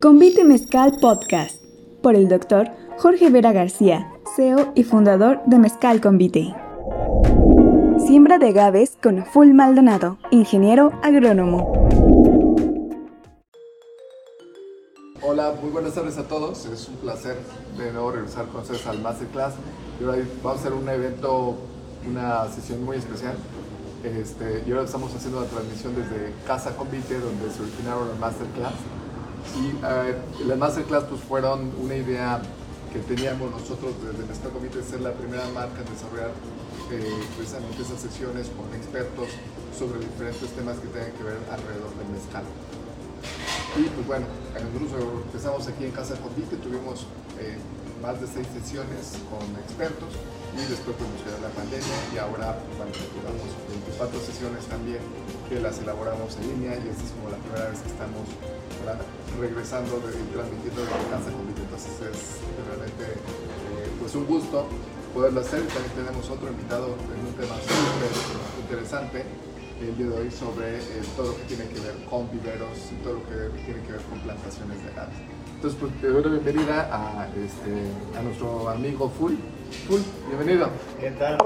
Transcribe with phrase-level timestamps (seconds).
[0.00, 1.60] Convite Mezcal Podcast
[2.04, 6.54] por el doctor Jorge Vera García, CEO y fundador de Mezcal Convite.
[8.06, 11.72] Siembra de agaves con Full Maldonado, ingeniero agrónomo.
[15.20, 16.64] Hola, muy buenas tardes a todos.
[16.66, 17.36] Es un placer
[17.76, 19.54] de nuevo regresar con ustedes al Masterclass.
[20.00, 21.56] Y ahora vamos a hacer un evento,
[22.08, 23.34] una sesión muy especial.
[24.04, 28.74] Este, y ahora estamos haciendo la transmisión desde Casa Convite, donde se originaron el Masterclass.
[29.56, 32.40] Y uh, las masterclass pues, fueron una idea
[32.92, 36.32] que teníamos nosotros desde nuestro comité de ser la primera marca en desarrollar
[36.90, 37.04] eh,
[37.36, 39.28] precisamente esas sesiones con expertos
[39.76, 42.44] sobre diferentes temas que tengan que ver alrededor del mezcal.
[43.76, 44.26] Y pues bueno,
[44.56, 47.04] nosotros empezamos aquí en Casa Convite, tuvimos
[47.38, 47.58] eh,
[48.00, 50.08] más de seis sesiones con expertos
[50.56, 53.52] y después pues, nos quedó la pandemia y ahora pues, bueno, llevamos
[54.00, 55.04] 24 sesiones también
[55.48, 58.24] que las elaboramos en línea y esta es como la primera vez que estamos
[59.40, 61.60] regresando y transmitiendo desde Casa Convite.
[61.62, 64.66] Entonces es realmente eh, pues un gusto
[65.14, 65.62] poderlo hacer.
[65.68, 68.12] También tenemos otro invitado en un tema súper
[68.62, 69.24] interesante
[69.80, 72.96] el día de hoy sobre eh, todo lo que tiene que ver con viveros y
[73.02, 75.08] todo lo que tiene que ver con plantaciones de gas.
[75.54, 79.34] Entonces, pues, te doy la bienvenida a, este, a nuestro amigo Full.
[79.86, 80.68] Full, bienvenido.
[81.00, 81.38] ¿Qué tal?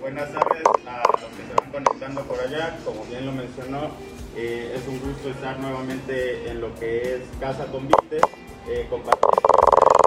[0.00, 2.78] buenas tardes a los que se van conectando por allá.
[2.84, 3.90] Como bien lo mencionó,
[4.36, 8.20] eh, es un gusto estar nuevamente en lo que es Casa Convite,
[8.68, 9.38] eh, compartiendo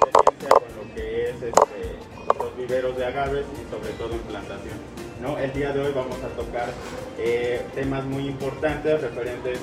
[0.05, 1.97] experiencia con lo que es este,
[2.38, 4.77] los viveros de agaves y sobre todo en plantación.
[5.22, 5.38] ¿no?
[5.39, 6.69] El día de hoy vamos a tocar
[7.17, 9.59] eh, temas muy importantes referentes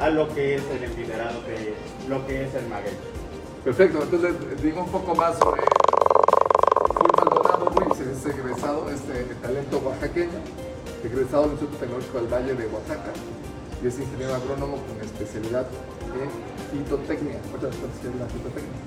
[0.00, 1.74] a lo que es el enviderado de
[2.08, 2.94] lo que es el maguey.
[3.64, 10.40] Perfecto, entonces digo un poco más sobre Full Maldonado Ruiz, es egresado, este talento oaxaqueño,
[11.04, 13.12] egresado del Instituto Tecnológico del Valle de Oaxaca
[13.82, 15.66] y es ingeniero agrónomo con especialidad
[16.18, 16.30] en
[16.72, 17.38] fitotecnia.
[17.52, 18.78] Muchas gracias, es la fitotecnia.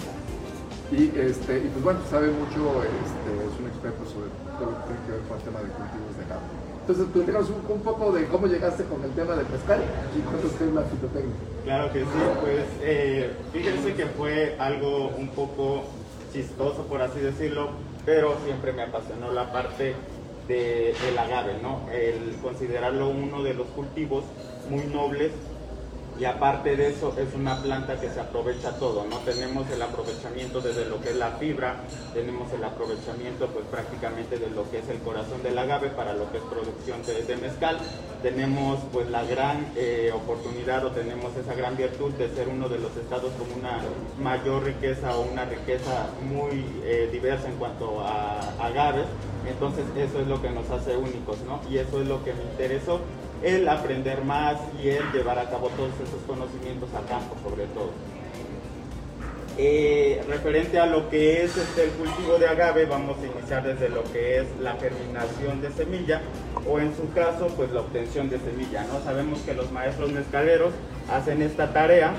[0.92, 4.28] Y, este, y pues bueno, sabe mucho, este, es un experto sobre
[4.60, 6.48] todo lo que tiene que ver con el tema de cultivos de agave.
[6.82, 10.48] Entonces, platícanos un, un, poco de cómo llegaste con el tema de pescar y cuánto
[10.48, 11.36] es la fitotecnia.
[11.64, 15.84] Claro que sí, pues eh, fíjense que fue algo un poco
[16.34, 17.70] chistoso, por así decirlo,
[18.06, 19.96] pero siempre me apasionó la parte
[20.48, 21.88] del de agave, ¿no?
[21.92, 24.26] El considerarlo uno de los cultivos
[24.70, 25.32] muy nobles
[26.22, 29.18] y aparte de eso es una planta que se aprovecha todo, ¿no?
[29.20, 31.78] Tenemos el aprovechamiento desde lo que es la fibra,
[32.14, 36.32] tenemos el aprovechamiento pues prácticamente de lo que es el corazón del agave para lo
[36.32, 37.78] que es producción de, mezcal,
[38.22, 42.78] tenemos pues la gran eh, oportunidad o tenemos esa gran virtud de ser uno de
[42.78, 43.80] los estados con una
[44.20, 49.08] mayor riqueza o una riqueza muy eh, diversa en cuanto a agaves,
[49.50, 51.62] entonces eso es lo que nos hace únicos, ¿no?
[51.68, 53.00] Y eso es lo que me interesó
[53.44, 57.92] el aprender más y el llevar a cabo todos esos conocimientos a campo sobre todo.
[59.58, 63.90] Eh, referente a lo que es este, el cultivo de agave, vamos a iniciar desde
[63.90, 66.22] lo que es la germinación de semilla
[66.68, 68.86] o en su caso, pues la obtención de semilla.
[68.86, 69.04] ¿no?
[69.04, 70.74] Sabemos que los maestros mezcaleros
[71.12, 72.14] hacen esta tarea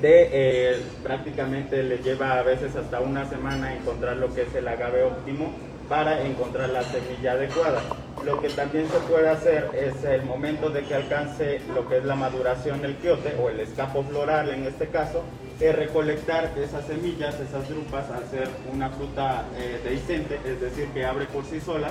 [0.00, 4.68] de eh, prácticamente les lleva a veces hasta una semana encontrar lo que es el
[4.68, 5.52] agave óptimo
[5.88, 7.82] para encontrar la semilla adecuada.
[8.24, 12.04] Lo que también se puede hacer es el momento de que alcance lo que es
[12.04, 15.22] la maduración del quiote o el escapo floral en este caso,
[15.60, 21.04] es recolectar esas semillas, esas drupas al ser una fruta eh, dehiscente, es decir, que
[21.04, 21.90] abre por sí sola,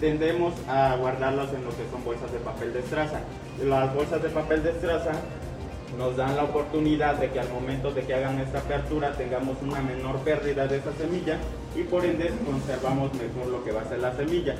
[0.00, 3.20] tendemos a guardarlas en lo que son bolsas de papel de estraza.
[3.64, 5.12] Las bolsas de papel de estraza
[5.98, 9.80] nos dan la oportunidad de que al momento de que hagan esta apertura tengamos una
[9.80, 11.38] menor pérdida de esa semilla
[11.76, 14.54] y por ende conservamos mejor lo que va a ser la semilla.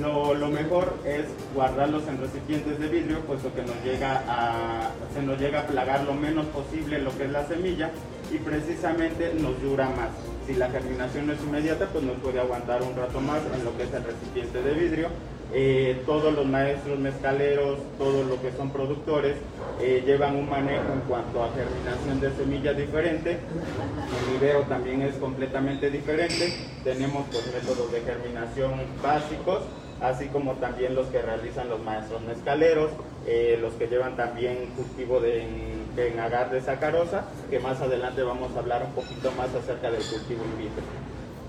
[0.00, 5.22] Lo, lo, mejor es guardarlos en recipientes de vidrio, puesto que nos llega a, se
[5.22, 7.90] nos llega a plagar lo menos posible lo que es la semilla
[8.32, 10.10] y precisamente nos dura más.
[10.48, 13.76] Si la germinación no es inmediata, pues nos puede aguantar un rato más en lo
[13.76, 15.08] que es el recipiente de vidrio
[15.52, 19.36] eh, todos los maestros mezcaleros, todos los que son productores,
[19.80, 23.32] eh, llevan un manejo en cuanto a germinación de semillas diferente.
[23.32, 26.52] El vivero también es completamente diferente.
[26.82, 28.72] Tenemos pues, métodos de germinación
[29.02, 29.62] básicos,
[30.00, 32.90] así como también los que realizan los maestros mezcaleros,
[33.26, 38.22] eh, los que llevan también cultivo de, en, en agar de sacarosa, que más adelante
[38.22, 40.82] vamos a hablar un poquito más acerca del cultivo in vitro.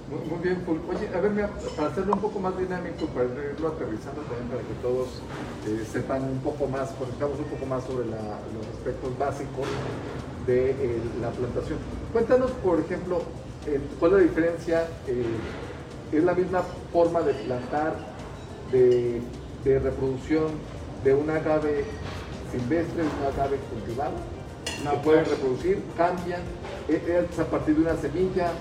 [0.07, 4.21] Muy, bien, Oye, a ver, mira, para hacerlo un poco más dinámico, para irlo aterrizando
[4.21, 5.07] también, para que todos
[5.65, 9.65] eh, sepan un poco más, conozcamos un poco más sobre los aspectos básicos
[10.45, 11.79] de eh, la plantación.
[12.13, 13.23] Cuéntanos, por ejemplo,
[13.65, 14.87] eh, cuál es la diferencia,
[16.11, 16.61] es la misma
[16.93, 17.95] forma de plantar,
[18.71, 19.21] de,
[19.63, 20.51] de reproducción
[21.03, 21.83] de un agave
[22.51, 24.13] silvestre y un agave cultivado.
[24.83, 26.41] no pueden reproducir, cambian,
[26.87, 28.51] es a partir de una semilla,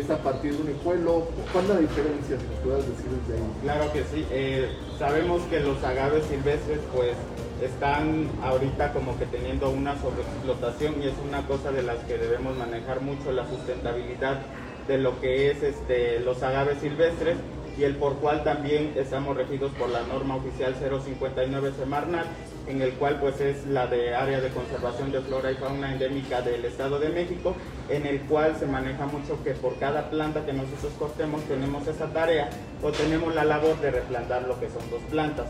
[0.00, 1.28] es a partir de un hijuelo.
[1.52, 3.50] ¿Cuál es la diferencia, si puedas decir desde ahí?
[3.62, 4.26] Claro que sí.
[4.30, 7.16] Eh, sabemos que los agaves silvestres, pues,
[7.62, 12.56] están ahorita como que teniendo una sobreexplotación y es una cosa de las que debemos
[12.56, 14.42] manejar mucho la sustentabilidad
[14.86, 17.36] de lo que es este, los agaves silvestres
[17.78, 22.26] y el por cual también estamos regidos por la norma oficial 059 Semarnat,
[22.68, 26.40] en el cual pues es la de área de conservación de flora y fauna endémica
[26.40, 27.54] del Estado de México,
[27.88, 32.06] en el cual se maneja mucho que por cada planta que nosotros cortemos tenemos esa
[32.06, 32.48] tarea
[32.82, 35.46] o tenemos la labor de replantar lo que son dos plantas.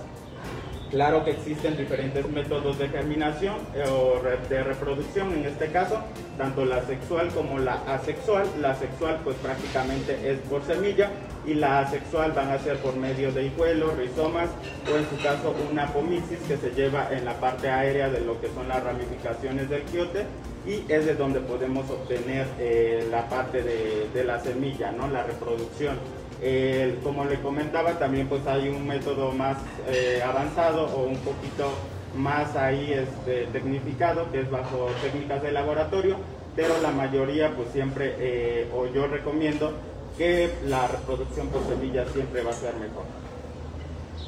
[0.91, 5.99] Claro que existen diferentes métodos de germinación eh, o de reproducción, en este caso,
[6.39, 8.47] tanto la sexual como la asexual.
[8.61, 11.11] La sexual pues prácticamente es por semilla
[11.47, 14.49] y la asexual van a ser por medio de hijuelos, rizomas
[14.93, 18.41] o en su caso una apomisis que se lleva en la parte aérea de lo
[18.41, 20.25] que son las ramificaciones del quiote
[20.67, 25.07] y es de donde podemos obtener eh, la parte de, de la semilla, ¿no?
[25.09, 25.97] la reproducción
[27.03, 29.57] como le comentaba, también pues hay un método más
[29.89, 31.71] eh, avanzado o un poquito
[32.15, 36.17] más ahí este, tecnificado, que es bajo técnicas de laboratorio,
[36.55, 39.73] pero la mayoría pues siempre, eh, o yo recomiendo
[40.17, 43.05] que la reproducción por semilla siempre va a ser mejor.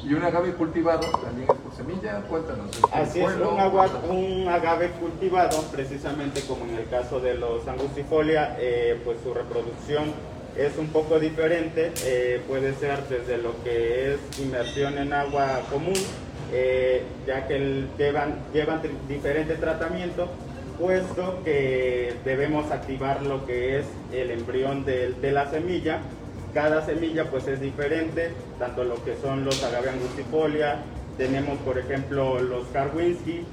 [0.03, 2.21] ¿Y un agave cultivado también es por semilla?
[2.21, 2.67] Cuéntanos.
[2.91, 9.17] Así es, un, agave cultivado, precisamente como en el caso de los angustifolia, eh, pues
[9.23, 10.13] su reproducción
[10.57, 15.99] es un poco diferente, eh, puede ser desde lo que es inmersión en agua común,
[16.51, 20.29] eh, ya que llevan, llevan diferente tratamiento,
[20.79, 25.99] puesto que debemos activar lo que es el embrión de, la semilla.
[26.53, 30.79] Cada semilla pues es diferente, tanto lo que son los agave angustifolia,
[31.17, 33.43] tenemos por ejemplo los Karwinski,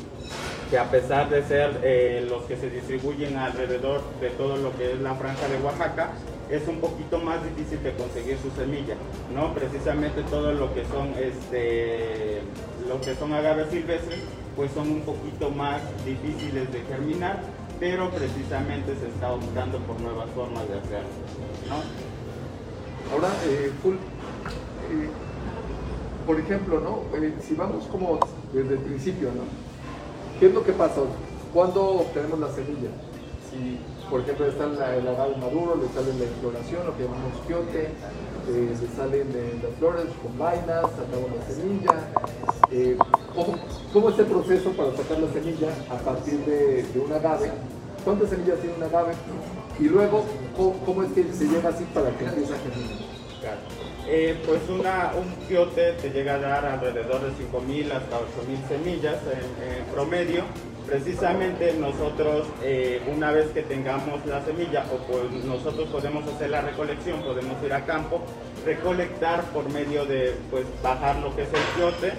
[0.70, 4.92] que a pesar de ser eh, los que se distribuyen alrededor de todo lo que
[4.92, 6.10] es la franja de Oaxaca,
[6.50, 8.94] es un poquito más difícil de conseguir su semilla,
[9.34, 9.52] ¿no?
[9.52, 12.40] Precisamente todo lo que son este
[12.88, 14.20] lo que son agaves silvestres,
[14.56, 17.42] pues son un poquito más difíciles de germinar,
[17.78, 21.08] pero precisamente se está optando por nuevas formas de hacerlo,
[21.68, 23.12] ¿no?
[23.12, 25.08] Ahora, eh, eh,
[26.26, 27.16] por ejemplo, ¿no?
[27.22, 28.18] Eh, si vamos como
[28.52, 29.42] desde el principio, ¿no?
[30.40, 31.02] ¿Qué es lo que pasa?
[31.52, 32.90] ¿Cuándo obtenemos la semilla?
[33.50, 33.78] Si
[34.10, 37.90] por ejemplo, está el agave maduro, le sale la exploración, lo que llamamos quiote,
[38.48, 39.28] eh, le salen
[39.62, 41.94] las flores con vainas, sacamos la semilla.
[42.70, 42.96] Eh,
[43.92, 47.50] ¿cómo, es el proceso para sacar la semilla a partir de, un agave?
[48.04, 49.14] ¿Cuántas semillas tiene un agave?
[49.78, 50.24] Y luego,
[50.56, 53.16] ¿cómo, es que se llega así para que empiece a germinar?
[54.08, 59.16] Eh, pues una, un quiote te llega a dar alrededor de 5.000 hasta 8.000 semillas
[59.24, 60.44] en promedio
[60.86, 66.60] precisamente nosotros eh, una vez que tengamos la semilla o pues nosotros podemos hacer la
[66.60, 68.22] recolección, podemos ir a campo,
[68.64, 72.12] recolectar por medio de pues bajar lo que es el quiote.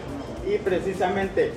[0.45, 1.51] Y precisamente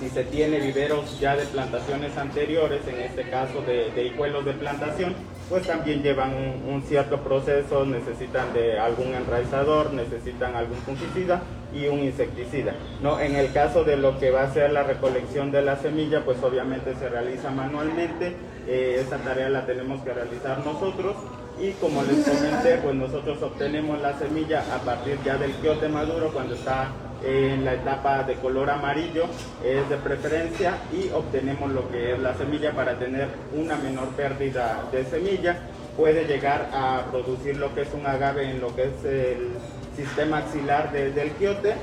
[0.00, 4.52] si se tiene viveros ya de plantaciones anteriores, en este caso de, de hijuelos de
[4.52, 5.14] plantación,
[5.48, 11.42] pues también llevan un, cierto proceso, necesitan de algún enraizador, necesitan algún fungicida
[11.74, 12.74] y un insecticida.
[13.02, 13.20] ¿no?
[13.20, 16.42] En el caso de lo que va a ser la recolección de la semilla, pues
[16.42, 21.16] obviamente se realiza manualmente, eh, esa tarea la tenemos que realizar nosotros
[21.60, 26.32] y como les comenté, pues nosotros obtenemos la semilla a partir ya del quiote maduro
[26.32, 26.88] cuando está
[27.24, 29.24] en la etapa de color amarillo
[29.64, 34.84] es de preferencia y obtenemos lo que es la semilla para tener una menor pérdida
[34.92, 35.56] de semilla.
[35.96, 39.52] Puede llegar a producir lo que es un agave en lo que es el
[39.96, 41.74] sistema axilar del quiote,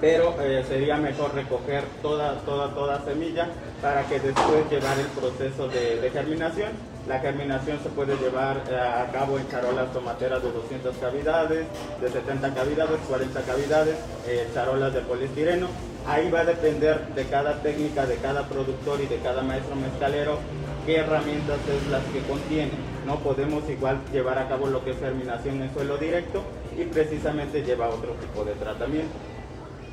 [0.00, 3.48] pero eh, sería mejor recoger toda, toda, toda semilla
[3.80, 6.72] para que después llevar el proceso de germinación
[7.06, 11.66] la germinación se puede llevar eh, a cabo en charolas tomateras de 200 cavidades,
[12.00, 15.68] de 70 cavidades, 40 cavidades, eh, charolas de poliestireno.
[16.06, 20.38] Ahí va a depender de cada técnica, de cada productor y de cada maestro mezcalero
[20.86, 22.72] qué herramientas es las que contiene.
[23.06, 26.42] No podemos igual llevar a cabo lo que es germinación en suelo directo
[26.78, 29.12] y precisamente lleva otro tipo de tratamiento.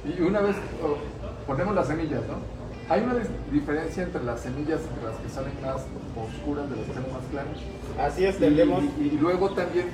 [0.05, 0.98] Y una vez oh,
[1.45, 2.62] ponemos las semillas, ¿no?
[2.89, 3.13] ¿Hay una
[3.51, 5.81] diferencia entre las semillas, entre las que salen más
[6.17, 7.57] oscuras de las que salen más claras?
[8.00, 8.83] Así es, tenemos.
[9.00, 9.86] Y, luego también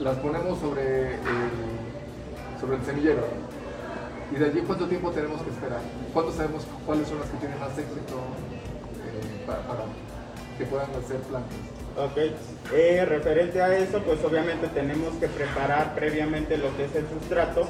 [0.00, 3.22] las ponemos sobre el, sobre el semillero.
[4.30, 5.80] ¿Y de allí cuánto tiempo tenemos que esperar?
[6.12, 8.20] ¿Cuándo sabemos cuáles son las que tienen más éxito
[9.06, 9.62] eh, para,
[10.58, 11.56] que puedan hacer plantas?
[11.96, 12.18] Ok,
[12.74, 17.68] eh, referente a eso, pues obviamente tenemos que preparar previamente lo que es el sustrato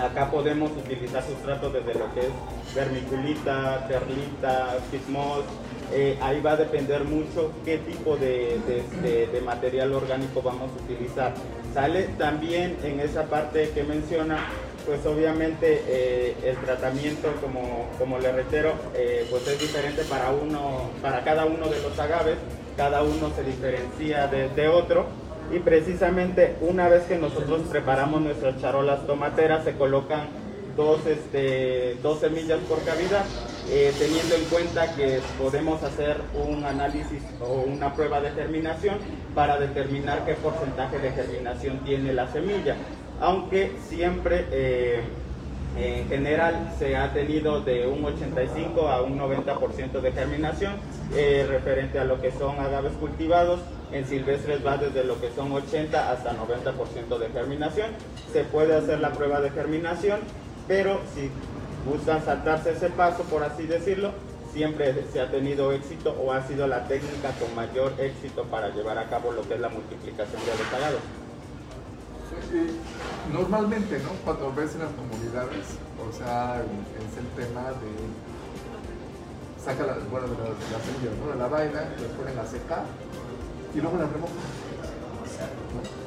[0.00, 5.44] Acá podemos utilizar sustratos desde lo que es vermiculita, perlita, fitmos.
[5.92, 8.58] Eh, ahí va a depender mucho qué tipo de,
[9.02, 11.34] de, material orgánico vamos a utilizar.
[11.72, 14.38] Sale también en esa parte que menciona,
[14.86, 20.90] pues obviamente eh, el tratamiento, como, como le reitero, eh, pues es diferente para, uno,
[21.00, 22.36] para cada uno de los agaves,
[22.76, 25.06] cada uno se diferencia de, otro.
[25.52, 30.28] Y precisamente una vez que nosotros preparamos nuestras charolas tomateras se colocan
[30.76, 33.24] dos, este, dos semillas por cavidad,
[33.70, 38.96] eh, teniendo en cuenta que podemos hacer un análisis o una prueba de germinación
[39.34, 42.76] para determinar qué porcentaje de germinación tiene la semilla,
[43.24, 45.00] aunque siempre eh,
[45.78, 50.74] en general se ha tenido de un 85 a un 90% de germinación
[51.14, 53.60] eh, referente a lo que son agaves cultivados
[53.92, 57.90] en silvestres va desde lo que son 80 hasta 90% de germinación.
[58.30, 60.20] Se puede hacer la prueba de germinación,
[60.68, 61.30] pero si
[61.90, 64.10] gustan saltarse ese paso, por así decirlo,
[64.52, 68.98] siempre se ha tenido éxito o ha sido la técnica con mayor éxito para llevar
[68.98, 70.50] a cabo lo que es la multiplicación de
[70.92, 71.23] los
[73.32, 74.10] normalmente, ¿no?
[74.24, 77.90] Cuando ves en las comunidades, o sea, es el tema de
[79.64, 82.84] saca la, bueno, de las semillas, la vaina, las ponen a secar
[83.74, 84.64] y luego la remojan.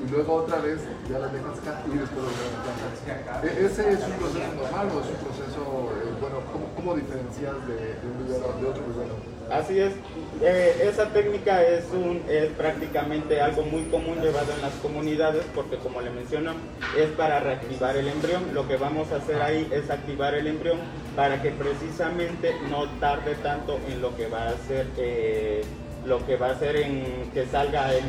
[0.06, 0.80] Y luego otra vez
[1.10, 3.46] ya la dejan secar y después lo vuelven a plantar.
[3.46, 5.62] E-, ¿Ese es un proceso normal o es un proceso,
[5.98, 9.37] eh, bueno, ¿cómo, cómo diferencias de, de, un vivero de otro vivero?
[9.52, 9.94] Así es,
[10.42, 15.78] eh, esa técnica es, un, es prácticamente algo muy común llevado en las comunidades porque
[15.78, 16.52] como le menciono
[16.98, 18.44] es para reactivar el embrión.
[18.54, 20.80] Lo que vamos a hacer ahí es activar el embrión
[21.16, 25.64] para que precisamente no tarde tanto en lo que va a ser eh,
[26.06, 28.04] lo que va a hacer en que salga el,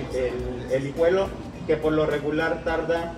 [0.73, 1.29] el, hijuelo,
[1.67, 3.15] que por lo regular tarda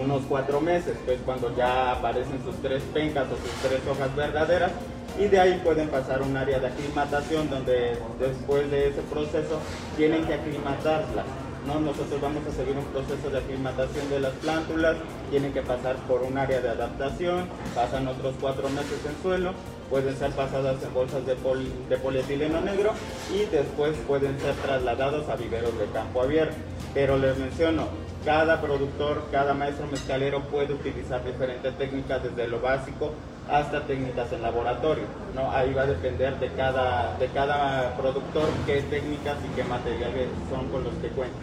[0.00, 4.72] unos cuatro meses, pues cuando ya aparecen sus tres pencas o sus tres hojas verdaderas,
[5.20, 9.60] y de ahí pueden pasar un área de aclimatación donde después de ese proceso
[9.96, 11.26] tienen que aclimatarlas.
[11.66, 11.78] ¿no?
[11.78, 14.96] Nosotros vamos a seguir un proceso de aclimatación de las plántulas,
[15.30, 19.52] tienen que pasar por un área de adaptación, pasan otros cuatro meses en suelo
[19.90, 22.92] pueden ser pasadas en bolsas de, de polietileno negro
[23.34, 26.54] y después pueden ser trasladados a viveros de campo abierto.
[26.94, 27.88] Pero les menciono,
[28.24, 33.12] cada productor, cada maestro mezcalero puede utilizar diferentes técnicas desde lo básico
[33.50, 35.04] hasta técnicas en laboratorio.
[35.34, 35.50] ¿no?
[35.50, 40.68] Ahí va a depender de cada, de cada productor qué técnicas y qué materiales son
[40.68, 41.38] con los que cuenta.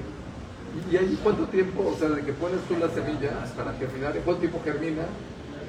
[0.91, 4.41] ¿Y ahí cuánto tiempo, o sea, de que pones tú las semillas para germinar, cuánto
[4.41, 5.03] tiempo germina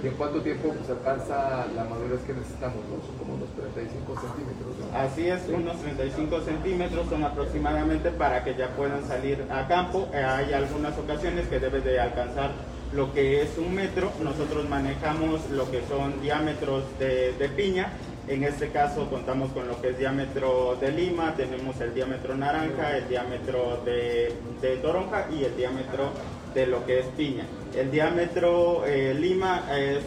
[0.02, 2.78] ¿Y en cuánto tiempo pues, alcanza la madurez que necesitamos?
[2.86, 3.04] ¿no?
[3.04, 4.74] Son como unos 35 centímetros.
[4.94, 10.08] Así es, unos 35 centímetros son aproximadamente para que ya puedan salir a campo.
[10.14, 12.52] Eh, hay algunas ocasiones que debe de alcanzar
[12.92, 14.12] lo que es un metro.
[14.22, 17.92] Nosotros manejamos lo que son diámetros de, piña.
[18.26, 22.98] En este caso contamos con lo que es diámetro de lima, tenemos el diámetro naranja,
[22.98, 26.12] el diámetro de toronja y el diámetro
[26.54, 27.44] de lo que es piña.
[27.76, 30.04] El diámetro eh, lima es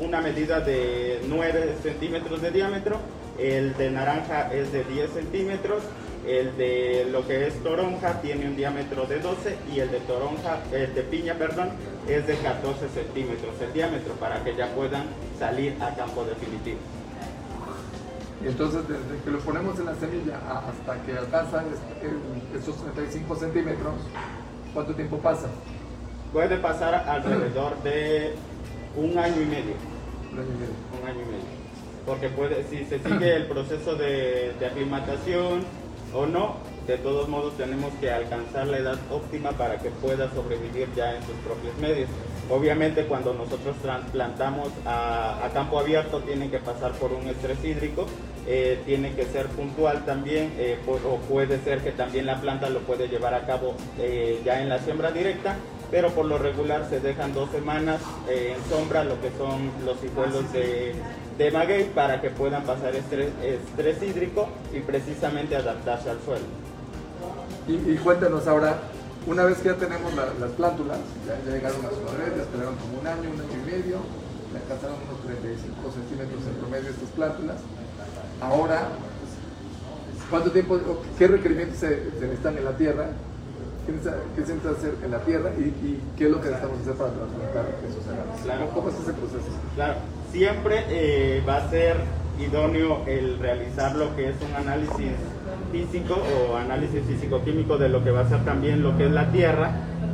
[0.00, 2.98] una medida de 9 centímetros de diámetro,
[3.38, 5.82] el de naranja es de 10 centímetros,
[6.26, 10.60] el de lo que es toronja tiene un diámetro de 12 y el de toronja,
[10.72, 11.70] el de piña, perdón,
[12.08, 15.06] es de 14 centímetros el diámetro para que ya puedan
[15.38, 16.78] salir a campo definitivo.
[18.44, 21.66] Entonces, desde que lo ponemos en la semilla hasta que alcanzan
[22.56, 23.94] esos 35 centímetros,
[24.74, 25.48] ¿Cuánto tiempo pasa?
[26.32, 28.34] Puede pasar alrededor de
[28.96, 29.74] un año y medio.
[30.32, 30.74] Un año y medio.
[31.02, 31.62] Un año y medio.
[32.06, 35.64] Porque puede, si se sigue el proceso de, de aclimatación
[36.14, 40.88] o no, de todos modos tenemos que alcanzar la edad óptima para que pueda sobrevivir
[40.96, 42.08] ya en sus propios medios.
[42.50, 48.06] Obviamente cuando nosotros trasplantamos a, campo abierto tiene que pasar por un estrés hídrico,
[48.46, 52.80] eh, tiene que ser puntual también, eh, o puede ser que también la planta lo
[52.80, 55.56] puede llevar a cabo eh, ya en la siembra directa,
[55.90, 60.52] pero por lo regular se dejan dos semanas en sombra lo que son los hijuelos
[60.52, 60.94] de,
[61.38, 66.44] de maguey para que puedan pasar estrés, estrés hídrico y precisamente adaptarse al suelo.
[67.68, 68.80] Y, cuéntanos ahora,
[69.26, 73.00] una vez que ya tenemos las plántulas, ya, llegaron a su madurez, ya esperaron como
[73.00, 73.98] un año, un año y medio,
[74.52, 77.56] alcanzaron unos 35 centímetros en promedio estas plántulas.
[78.42, 78.88] Ahora,
[80.28, 80.78] ¿cuánto tiempo,
[81.16, 83.06] qué requerimientos se, necesitan en la tierra?
[83.86, 87.10] ¿Qué, se necesita hacer en la tierra y, qué es lo que necesitamos hacer para
[87.10, 88.42] transplantar esos?
[88.42, 88.68] Claro.
[88.74, 89.46] ¿Cómo, es ese proceso?
[89.76, 89.94] Claro,
[90.32, 91.96] siempre eh, va a ser
[92.40, 95.12] idóneo el realizar lo que es un análisis
[95.70, 99.30] físico o análisis físico-químico de lo que va a ser también lo que es la
[99.30, 99.70] tierra.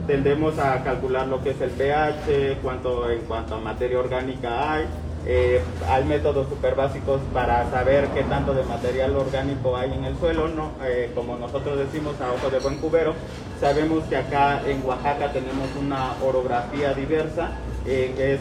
[0.06, 4.86] Tendemos a calcular lo que es el pH, cuánto, en cuanto a materia orgánica hay,
[5.30, 10.16] eh, hay métodos súper básicos para saber qué tanto de material orgánico hay en el
[10.16, 10.70] suelo, ¿no?
[10.82, 13.12] Eh, como nosotros decimos a ojo de buen cubero,
[13.60, 17.50] sabemos que acá en Oaxaca tenemos una orografía diversa,
[17.84, 18.38] eh,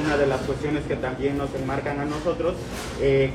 [0.00, 2.54] una de las cuestiones que también nos enmarcan a nosotros,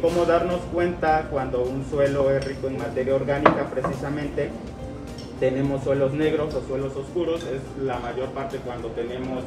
[0.01, 4.50] cómo darnos cuenta cuando un suelo es rico en materia orgánica precisamente
[5.39, 9.43] tenemos suelos negros o suelos oscuros, es la mayor parte cuando tenemos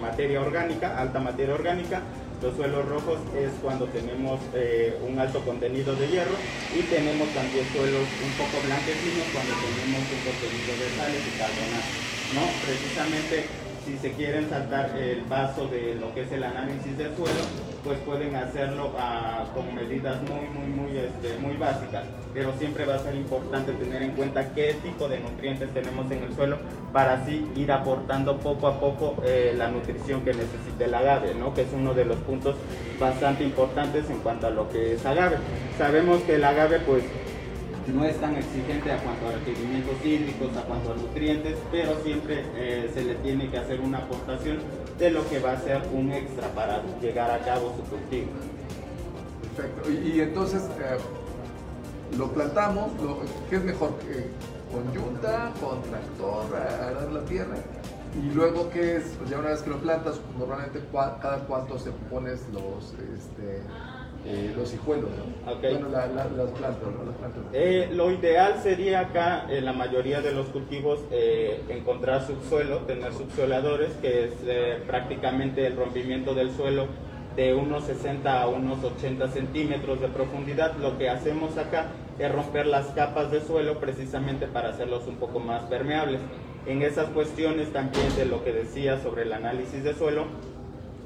[0.00, 2.02] materia orgánica, alta materia orgánica,
[2.42, 6.36] los suelos rojos es cuando tenemos eh, un alto contenido de hierro
[6.74, 11.92] y tenemos también suelos un poco blanquecinos cuando tenemos un contenido de sales y carbonato.
[12.34, 12.44] ¿no?
[12.64, 13.44] Precisamente
[13.84, 17.40] si se quieren saltar el paso de lo que es el análisis del suelo,
[17.82, 22.04] pues pueden hacerlo ah, con medidas muy, muy, muy, este, muy básicas.
[22.34, 26.22] Pero siempre va a ser importante tener en cuenta qué tipo de nutrientes tenemos en
[26.24, 26.58] el suelo
[26.92, 31.54] para así ir aportando poco a poco eh, la nutrición que necesite el agave, ¿no?
[31.54, 32.56] que es uno de los puntos
[32.98, 35.36] bastante importantes en cuanto a lo que es agave.
[35.78, 37.02] Sabemos que el agave pues
[37.88, 42.44] no es tan exigente a cuanto a requerimientos hídricos, a cuanto a nutrientes, pero siempre
[42.54, 44.58] eh, se le tiene que hacer una aportación
[44.98, 48.28] de lo que va a ser un extra para llegar a cabo su cultivo.
[49.56, 49.90] Perfecto.
[49.90, 50.98] Y, entonces, eh,
[52.16, 52.92] lo plantamos,
[53.48, 53.94] ¿qué es mejor?
[54.72, 57.56] ¿Con yunta, con tractor, arar la tierra?
[58.14, 59.04] Y luego, ¿qué es?
[59.18, 62.94] Pues ya una vez que lo plantas, normalmente cada cuánto se pones los...
[62.94, 63.62] Este,
[64.26, 65.54] eh, los hijuelos, ¿no?
[65.56, 66.76] Bueno, las plantas,
[67.54, 73.14] eh, lo ideal sería acá, en la mayoría de los cultivos, eh, encontrar subsuelo, tener
[73.14, 76.86] subsueladores, que es prácticamente el rompimiento del suelo
[77.34, 80.76] de unos 60 a unos 80 centímetros de profundidad.
[80.76, 81.86] Lo que hacemos acá
[82.18, 86.20] es romper las capas de suelo precisamente para hacerlos un poco más permeables.
[86.66, 90.26] En esas cuestiones también de lo que decía sobre el análisis de suelo,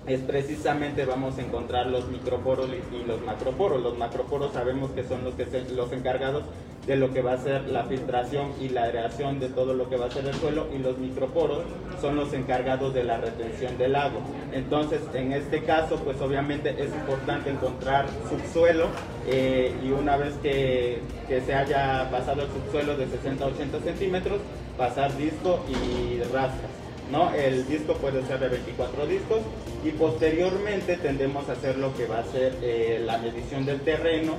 [0.06, 3.82] es precisamente vamos a encontrar los microporos y los macroporos.
[3.82, 6.44] Los macroporos sabemos que son los, que los encargados
[6.86, 9.96] de lo que va a ser la filtración y la aireación de todo lo que
[9.96, 11.62] va a ser el suelo y los microporos
[12.00, 14.20] son los encargados de la retención del agua.
[14.52, 18.88] Entonces, en este caso, pues obviamente es importante encontrar subsuelo
[19.26, 23.80] eh, y una vez que, que se haya pasado el subsuelo de 60 a 80
[23.80, 24.40] centímetros,
[24.76, 26.83] pasar disco y rascas.
[27.10, 27.32] ¿No?
[27.34, 29.40] El disco puede ser de 24 discos
[29.84, 34.34] y posteriormente tendemos a hacer lo que va a ser eh, la medición del terreno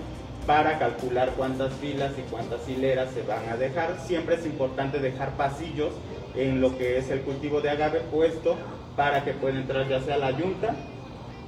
[0.46, 4.00] para calcular cuántas filas y cuántas hileras se van a dejar.
[4.06, 5.94] Siempre es importante dejar pasillos
[6.36, 8.56] en lo que es el cultivo de agave puesto
[8.96, 10.76] para que pueda entrar ya sea la yunta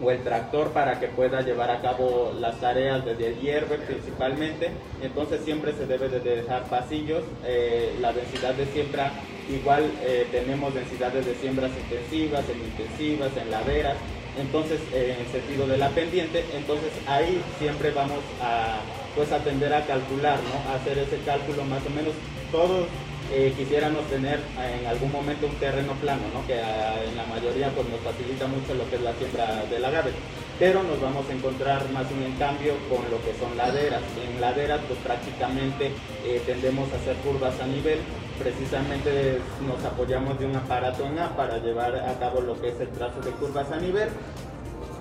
[0.01, 4.71] o el tractor para que pueda llevar a cabo las tareas de hierve principalmente.
[5.01, 9.11] Entonces siempre se debe de dejar pasillos, eh, la densidad de siembra
[9.49, 13.95] igual eh, tenemos densidades de siembras intensivas, semi-intensivas, en laderas,
[14.37, 18.79] entonces eh, en el sentido de la pendiente, entonces ahí siempre vamos a
[19.15, 20.71] pues atender a calcular, ¿no?
[20.71, 22.13] A hacer ese cálculo más o menos
[22.51, 22.87] todos
[23.29, 26.47] eh, quisiéramos tener en algún momento un terreno plano, ¿no?
[26.47, 30.11] que en la mayoría pues, nos facilita mucho lo que es la siembra del agave.
[30.57, 34.01] Pero nos vamos a encontrar más bien en cambio con lo que son laderas.
[34.17, 35.91] En laderas pues prácticamente
[36.25, 37.99] eh, tendemos a hacer curvas a nivel.
[38.39, 42.79] Precisamente nos apoyamos de un aparato en A para llevar a cabo lo que es
[42.79, 44.09] el trazo de curvas a nivel.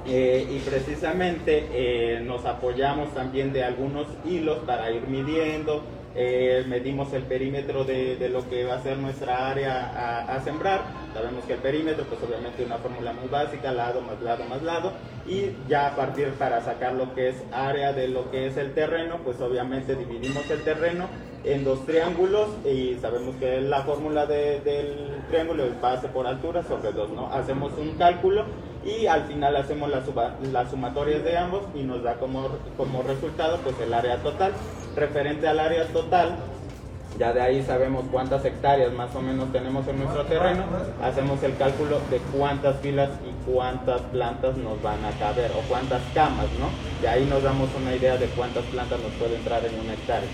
[0.09, 5.83] Eh, y precisamente nos apoyamos también de algunos hilos para ir midiendo,
[6.19, 10.81] eh, medimos el perímetro de, lo que va a ser nuestra área a, sembrar.
[11.13, 14.93] Sabemos que el perímetro, pues obviamente una fórmula muy básica, lado más lado más lado,
[15.27, 18.73] y ya a partir para sacar lo que es área de lo que es el
[18.73, 21.07] terreno, pues obviamente dividimos el terreno
[21.45, 26.93] en dos triángulos y sabemos que la fórmula del triángulo es base por altura sobre
[26.93, 27.31] dos, ¿no?
[27.31, 28.47] Hacemos un cálculo
[28.85, 30.05] y al final hacemos las,
[30.51, 32.49] las sumatorias de ambos y nos da como,
[32.79, 34.53] como resultado pues el área total
[34.97, 36.37] referente al área total,
[37.19, 40.65] ya de ahí sabemos cuántas hectáreas más o menos tenemos en nuestro terreno,
[41.03, 46.03] hacemos el cálculo de cuántas filas y cuántas plantas nos van a caber o cuántas
[46.15, 46.69] camas, ¿no?
[47.01, 50.29] De ahí nos damos una idea de cuántas plantas nos puede entrar en una hectárea.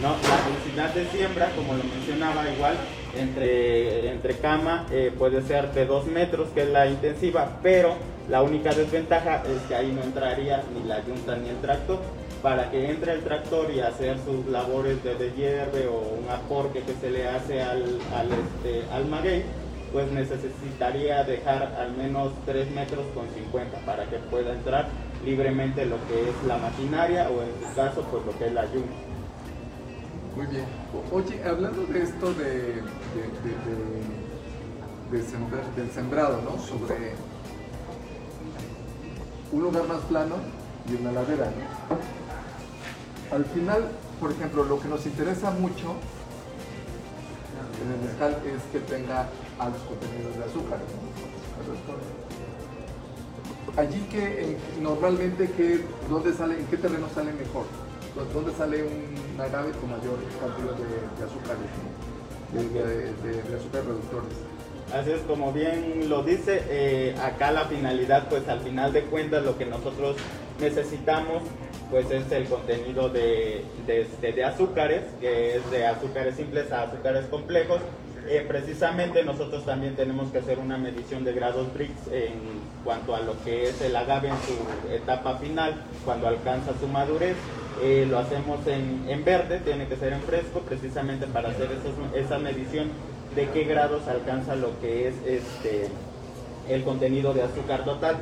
[0.00, 0.10] ¿no?
[0.10, 2.76] La densidad de siembra, como lo mencionaba igual,
[3.16, 7.94] entre, entre cama eh, puede ser de 2 metros, que es la intensiva, pero
[8.28, 11.98] la única desventaja es que ahí no entraría ni la yunta ni el tractor
[12.42, 16.94] para que entre el tractor y hacer sus labores de dehierve o un aporque que
[16.94, 19.44] se le hace al, al, este, al maguey,
[19.92, 24.88] pues necesitaría dejar al menos 3 metros con 50 para que pueda entrar
[25.24, 28.64] libremente lo que es la maquinaria o en su caso pues lo que es la
[28.66, 28.92] yunta.
[30.36, 30.64] Muy bien.
[31.10, 32.82] Oye, hablando de esto de,
[35.10, 36.62] del sembrado, ¿no?
[36.62, 37.14] Sobre
[39.50, 40.36] un lugar más plano
[40.88, 42.17] y una ladera, ¿no?
[43.30, 43.88] Al final,
[44.20, 45.96] por ejemplo, lo que nos interesa mucho
[47.84, 50.78] en el mezcal es que tenga altos contenidos de azúcar.
[53.76, 57.66] Allí que normalmente que, ¿dónde sale, en qué terreno sale mejor?
[58.34, 61.70] ¿Dónde sale un agave con mayor cantidad de, azúcares,
[63.22, 64.32] de, azúcar reductores?
[64.92, 69.44] Así es, como bien lo dice, eh, acá la finalidad, pues al final de cuentas
[69.44, 70.16] lo que nosotros
[70.58, 71.42] necesitamos
[71.90, 77.80] pues es el contenido de, de, azúcares, que es de azúcares simples a azúcares complejos.
[78.28, 82.34] Eh, precisamente nosotros también tenemos que hacer una medición de grados Brix en
[82.84, 87.36] cuanto a lo que es el agave en su etapa final, cuando alcanza su madurez.
[87.82, 91.68] Eh, lo hacemos en, en, verde, tiene que ser en fresco, precisamente para hacer
[92.14, 92.88] esa medición
[93.34, 95.88] de qué grados alcanza lo que es este,
[96.68, 98.16] el contenido de azúcar total.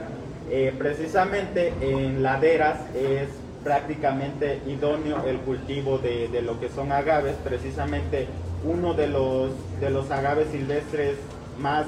[0.51, 3.29] Eh, precisamente en laderas es
[3.67, 8.29] prácticamente idóneo el cultivo de, lo que son agaves, precisamente
[8.63, 9.51] uno de los,
[9.81, 11.17] de los agaves silvestres
[11.59, 11.85] más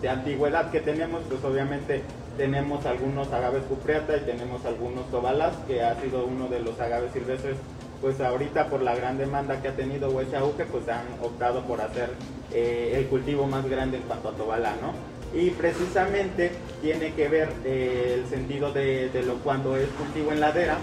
[0.00, 2.02] de antigüedad que tenemos, pues obviamente
[2.36, 7.12] tenemos algunos agaves cupriata y tenemos algunos tobalas, que ha sido uno de los agaves
[7.12, 7.56] silvestres,
[8.00, 12.10] pues ahorita por la gran demanda que ha tenido auge, pues han optado por hacer
[12.52, 14.92] eh, el cultivo más grande en cuanto a tobalá, ¿no?
[15.34, 20.78] Y precisamente tiene que ver eh, el sentido de, lo cuando es cultivo en ladera,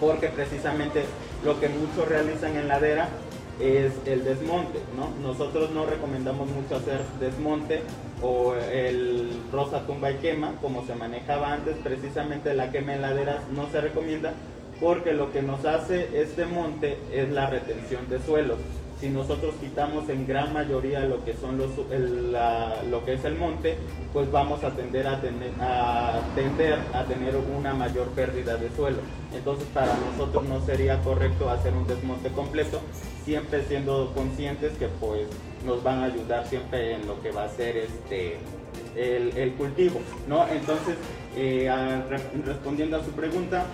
[0.00, 1.04] porque precisamente
[1.44, 3.08] lo que muchos realizan en ladera
[3.60, 5.10] es el desmonte, ¿no?
[5.22, 7.82] Nosotros no recomendamos mucho hacer desmonte
[8.22, 13.48] o el rosa tumba y quema, como se manejaba antes, precisamente la quema en laderas
[13.54, 14.32] no se recomienda
[14.80, 18.58] porque lo que nos hace este monte es la retención de suelos
[19.00, 21.70] si nosotros quitamos en gran mayoría lo que son los
[22.90, 23.76] lo que es el monte,
[24.12, 28.98] pues vamos a tender a tener a tender a tener una mayor pérdida de suelo.
[29.34, 32.80] Entonces para nosotros no sería correcto hacer un desmonte completo,
[33.24, 35.22] siempre siendo conscientes que pues
[35.64, 38.38] nos van a ayudar siempre en lo que va a ser este
[38.96, 40.46] el, cultivo, ¿no?
[40.48, 40.96] Entonces,
[41.36, 41.70] eh,
[42.44, 43.64] respondiendo a su pregunta,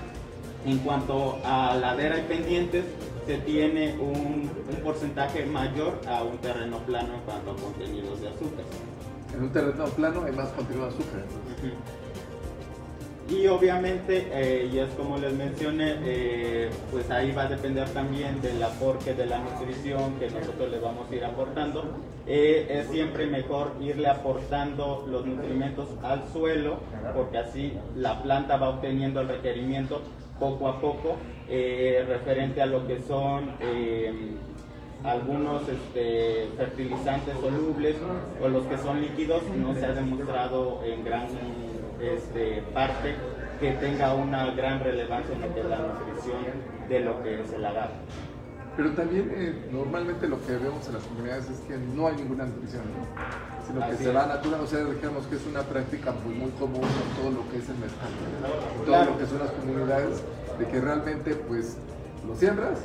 [0.67, 2.85] en cuanto a ladera y pendientes,
[3.27, 4.49] se tiene un,
[4.85, 8.65] porcentaje mayor a un terreno plano en cuanto a contenidos de azúcar.
[9.35, 11.25] En un terreno plano hay más contenido de azúcar.
[13.29, 18.41] Y obviamente, eh, y es como les mencioné, eh, pues ahí va a depender también
[18.41, 21.85] del aporte de la nutrición que nosotros le vamos a ir aportando.
[22.29, 26.79] Eh, es siempre mejor irle aportando los nutrimentos al suelo,
[27.17, 30.03] porque así la planta va obteniendo el requerimiento
[30.39, 31.17] poco a poco
[31.49, 34.13] eh, referente a lo que son eh,
[35.05, 37.97] algunos este, fertilizantes solubles
[38.43, 41.27] o los que son líquidos, no se ha demostrado en gran
[42.01, 43.15] este, parte
[43.61, 46.45] que tenga una gran relevancia en lo que es la nutrición
[46.89, 47.95] de lo que es el agave.
[48.77, 52.45] Pero también eh, normalmente lo que vemos en las comunidades es que no hay ninguna
[52.45, 52.83] nutrición,
[53.67, 56.85] sino que se va natural, o sea, digamos que es una práctica pues, muy común
[56.85, 58.13] en todo lo que es el mercado,
[58.79, 60.23] en todo lo que son las comunidades,
[60.59, 61.79] de que realmente pues
[62.27, 62.81] lo siembras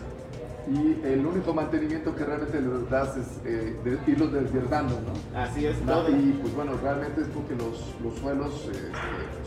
[0.68, 3.76] y el único mantenimiento que realmente le das es eh,
[4.08, 5.40] irlos deshierdando, ¿no?
[5.40, 8.88] Así es, Y pues bueno, realmente es porque los, los suelos este,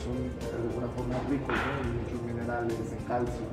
[0.02, 3.46] son de alguna forma ricos en muchos minerales, en calcio,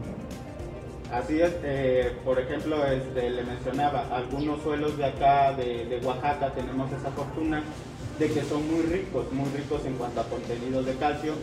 [1.11, 6.89] Así es, eh, por ejemplo, este, le mencionaba, algunos suelos de acá, de, Oaxaca, tenemos
[6.93, 7.61] esa fortuna
[8.17, 11.33] de que son muy ricos, muy ricos en cuanto a contenido de calcio.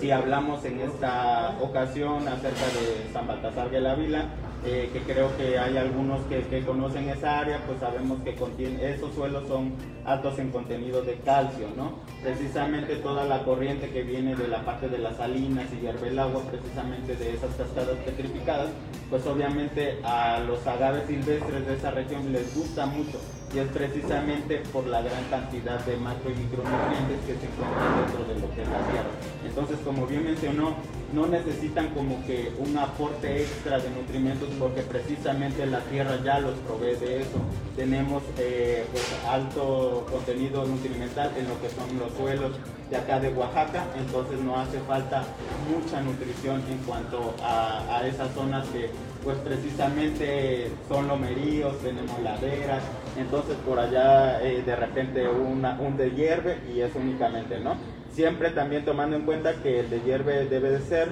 [0.00, 4.26] Si hablamos en esta ocasión acerca de San Baltasar de la Vila,
[4.64, 9.46] eh, que creo que hay algunos que, conocen esa área, pues sabemos que esos suelos
[9.46, 9.72] son
[10.04, 12.00] altos en contenido de calcio, ¿no?
[12.22, 16.18] Precisamente toda la corriente que viene de la parte de las salinas y hierve el
[16.18, 18.70] agua, precisamente de esas cascadas petrificadas,
[19.10, 23.18] pues obviamente a los agaves silvestres de esa región les gusta mucho
[23.54, 28.24] y es precisamente por la gran cantidad de macro y micronutrientes que se encuentran dentro
[28.24, 29.10] de lo que es la tierra.
[29.46, 30.74] Entonces, como bien mencionó,
[31.12, 36.54] no necesitan como que un aporte extra de nutrimentos porque precisamente la tierra ya los
[36.58, 37.38] provee de eso.
[37.76, 42.52] Tenemos eh, pues, alto contenido nutrimental en lo que son los suelos
[42.90, 45.22] de acá de Oaxaca, entonces no hace falta
[45.70, 48.90] mucha nutrición en cuanto a, a esas zonas que
[49.24, 52.82] pues precisamente son lomeríos, tenemos laderas,
[53.16, 57.76] entonces por allá eh, de repente una, un de hierve y es únicamente, ¿no?
[58.12, 61.08] Siempre también tomando en cuenta que el de hierve debe de ser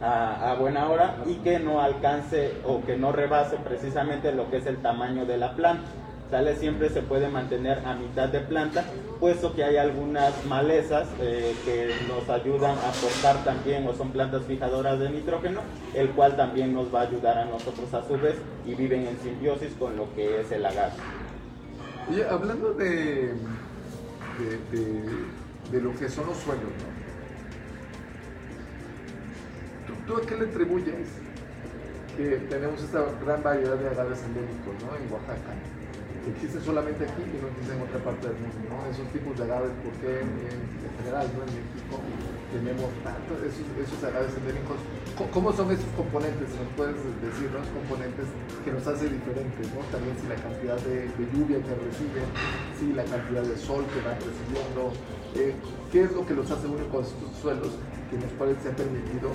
[0.00, 4.66] a, buena hora y que no alcance o que no rebase precisamente lo que es
[4.66, 5.84] el tamaño de la planta.
[6.30, 8.84] Sale siempre se puede mantener a mitad de planta,
[9.18, 14.42] puesto que hay algunas malezas eh, que nos ayudan a aportar también o son plantas
[14.44, 15.62] fijadoras de nitrógeno,
[15.94, 18.36] el cual también nos va a ayudar a nosotros a su vez
[18.66, 20.92] y viven en simbiosis con lo que es el agave.
[22.14, 23.32] Y hablando de,
[25.70, 26.98] de, lo que son los suelos, ¿no?
[30.06, 31.08] ¿Tú, a qué le atribuyes
[32.16, 34.96] que tenemos esta gran variedad de agaves endémicos ¿no?
[34.96, 35.77] en Oaxaca?
[36.26, 38.78] Existe solamente aquí y no existe en otra parte del mundo, ¿no?
[38.90, 41.40] Esos tipos de agaves, porque en, en general, ¿no?
[41.46, 41.94] En México
[42.52, 44.78] tenemos tantos esos, agaves endémicos.
[45.32, 46.48] ¿Cómo son esos componentes?
[46.54, 48.26] ¿Nos puedes decir los componentes
[48.64, 49.80] que nos hace diferentes, ¿no?
[49.92, 52.26] También si la cantidad de, lluvia que reciben,
[52.78, 54.92] si la cantidad de sol que van recibiendo,
[55.36, 55.54] eh,
[55.92, 57.72] ¿qué es lo que los hace únicos estos suelos
[58.10, 59.30] que nos parece ha permitido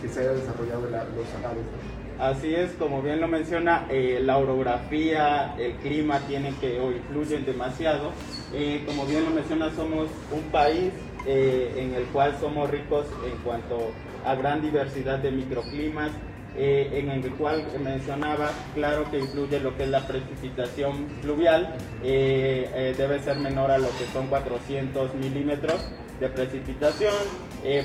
[0.00, 2.03] que se haya desarrollado los agaves?
[2.18, 7.44] Así es, como bien lo menciona, eh, la orografía, el clima tienen que o influyen
[7.44, 8.12] demasiado.
[8.52, 10.92] Eh, como bien lo menciona, somos un país
[11.26, 13.90] eh, en el cual somos ricos en cuanto
[14.24, 16.10] a gran diversidad de microclimas,
[16.56, 23.38] en el cual mencionaba, claro que influye lo que es la precipitación fluvial, debe ser
[23.40, 25.84] menor a lo que son 400 milímetros
[26.20, 27.12] de precipitación,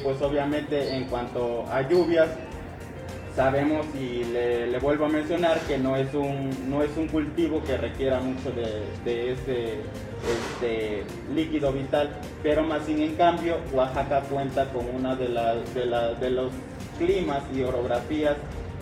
[0.03, 2.29] pues obviamente en cuanto a lluvias,
[3.39, 7.77] sabemos y le, vuelvo a mencionar que no es un, no es un cultivo que
[7.77, 9.75] requiera mucho de, ese
[10.35, 15.85] este, líquido vital, pero más sin en cambio Oaxaca cuenta con una de, las de,
[16.19, 16.51] de los
[16.97, 18.35] climas y orografías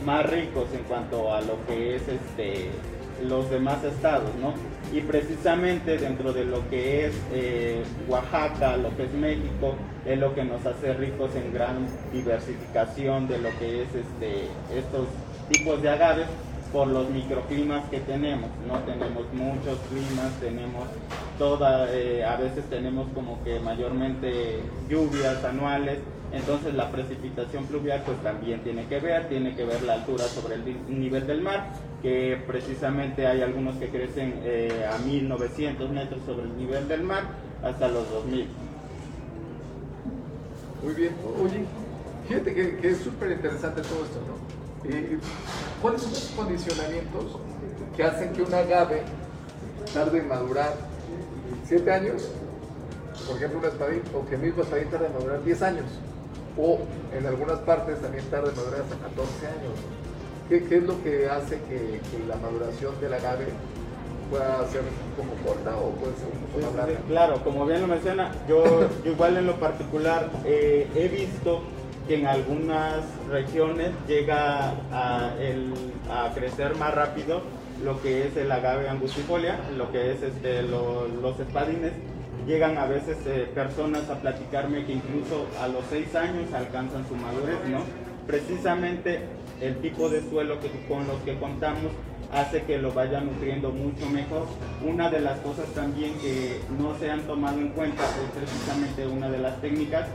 [0.03, 2.71] más ricos en cuanto a lo que es este,
[3.23, 4.53] los demás estados, ¿no?
[4.95, 9.75] Y precisamente dentro de lo que es eh, Oaxaca, lo que es México,
[10.05, 15.07] es lo que nos hace ricos en gran diversificación de lo que es este, estos
[15.49, 16.27] tipos de agaves
[16.71, 18.79] por los microclimas que tenemos, ¿no?
[18.79, 20.87] Tenemos muchos climas, tenemos
[21.37, 25.99] toda, eh, a veces tenemos como que mayormente lluvias anuales,
[26.31, 30.55] entonces la precipitación pluvial pues también tiene que ver, tiene que ver la altura sobre
[30.55, 31.67] el nivel del mar,
[32.01, 37.23] que precisamente hay algunos que crecen eh, a 1900 metros sobre el nivel del mar
[37.63, 38.47] hasta los 2000.
[40.83, 41.65] Muy bien, oye,
[42.27, 44.37] fíjate que, es súper interesante todo esto, ¿no?
[45.81, 47.39] ¿Cuáles son los condicionamientos
[47.95, 49.01] que hacen que un agave
[49.93, 50.75] tarde en madurar
[51.65, 52.29] 7 años?
[53.27, 55.85] Por ejemplo, un espadín, o que el mismo espadín tarde en madurar 10 años
[56.57, 56.79] o
[57.13, 59.96] en algunas partes también tarda en madurar hasta 14 años.
[60.49, 63.47] ¿Qué, ¿Qué, es lo que hace que, la maduración del agave
[64.29, 64.81] pueda ser
[65.15, 66.99] poco corta o puede ser un poco más larga?
[67.07, 71.63] Claro, como bien lo menciona, yo, igual en lo particular eh, he visto
[72.07, 75.73] que en algunas regiones llega a, el,
[76.09, 77.41] a, crecer más rápido
[77.83, 81.91] lo que es el agave angustifolia, lo que es este, los espadines,
[82.47, 87.15] llegan a veces eh, personas a platicarme que incluso a los seis años alcanzan su
[87.15, 87.81] madurez, ¿no?
[88.25, 89.19] Precisamente
[89.61, 91.91] el tipo de suelo que, con los que contamos
[92.31, 94.47] hace que lo vaya nutriendo mucho mejor.
[94.85, 99.29] Una de las cosas también que no se han tomado en cuenta es precisamente una
[99.29, 100.07] de las técnicas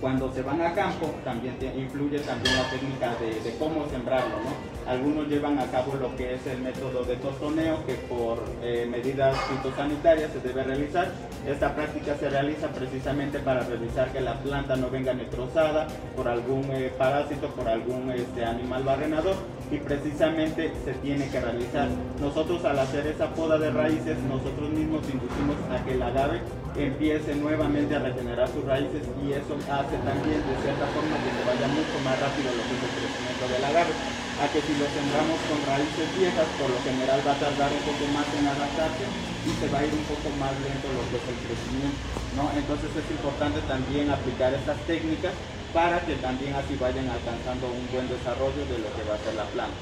[0.00, 4.90] cuando se van a campo también influye también la técnica de, cómo sembrarlo, ¿no?
[4.90, 9.36] Algunos llevan a cabo lo que es el método de tostoneo que por eh, medidas
[9.48, 11.08] fitosanitarias se debe realizar.
[11.46, 16.64] Esta práctica se realiza precisamente para revisar que la planta no venga destrozada por algún
[16.70, 19.36] eh, parásito, por algún este, animal barrenador
[19.70, 21.88] y precisamente se tiene que realizar.
[22.20, 26.40] Nosotros al hacer esa poda de raíces, nosotros mismos inducimos a que el agave
[26.76, 31.42] empiece nuevamente a regenerar sus raíces y eso hace también de cierta forma que se
[31.42, 33.92] vaya mucho más rápido lo que es el crecimiento del agave.
[34.36, 37.82] A que si lo sembramos con raíces viejas, por lo general va a tardar un
[37.88, 39.04] poco más en adaptarse
[39.48, 41.96] y se va a ir un poco más lento lo que es el crecimiento.
[42.36, 42.44] ¿no?
[42.52, 45.32] Entonces es importante también aplicar estas técnicas
[45.76, 49.36] para que también así vayan alcanzando un buen desarrollo de lo que va a ser
[49.36, 49.76] la planta.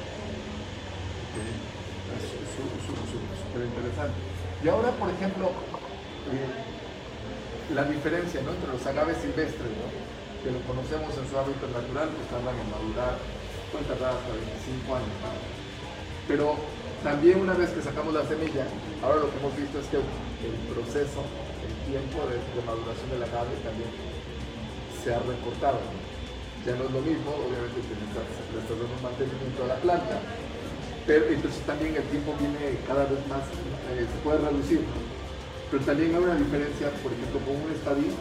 [2.50, 4.18] Súper interesante.
[4.58, 5.54] Y ahora, por ejemplo,
[6.34, 6.50] eh,
[7.78, 9.70] la diferencia entre los agaves silvestres,
[10.42, 13.14] que lo conocemos en su hábitat natural, pues tardan en madurar,
[13.70, 15.14] pueden tardar hasta 25 años.
[16.26, 16.58] Pero
[17.06, 18.66] también una vez que sacamos la semilla,
[18.98, 21.22] ahora lo que hemos visto es que el proceso,
[21.62, 24.13] el tiempo de, maduración del agave también
[25.04, 25.78] se ha recortado.
[26.64, 28.24] Ya no es lo mismo, obviamente que le estás,
[28.64, 30.16] dando mantenimiento a la planta,
[31.04, 33.44] pero entonces también el tiempo viene cada vez más,
[33.92, 34.80] eh, se puede reducir.
[35.70, 38.16] Pero también hay una diferencia, por ejemplo, con un espadín,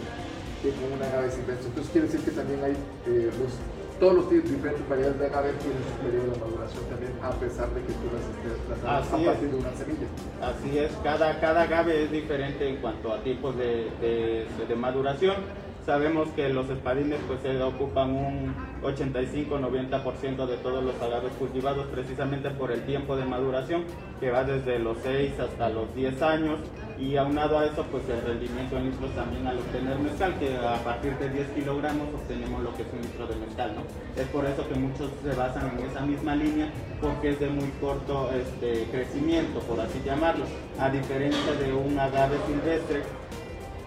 [0.59, 1.71] que con un agave silvestre.
[1.71, 2.75] Entonces quiere decir que también hay
[3.07, 3.55] eh, los,
[3.99, 7.79] todos los diferentes variedades de agave tienen su periodo de maduración también, a pesar de
[7.79, 10.07] que tú las estés a partir de una semilla.
[10.43, 15.63] Así es, cada, cada agave es diferente en cuanto a tipos de, de, de maduración
[15.85, 22.49] Sabemos que los espadines pues se ocupan un 85-90% de todos los agaves cultivados precisamente
[22.51, 23.83] por el tiempo de maduración
[24.21, 26.59] que va desde los 6 hasta los 10 años
[26.97, 30.81] y aunado a eso pues el rendimiento en litros también al obtener mezcal que a
[30.85, 34.21] partir de 10 kilogramos obtenemos lo que es un litro de mezcal ¿no?
[34.21, 36.69] es por eso que muchos se basan en esa misma línea
[37.01, 40.45] porque es de muy corto este, crecimiento por así llamarlo
[40.79, 43.01] a diferencia de un agave silvestre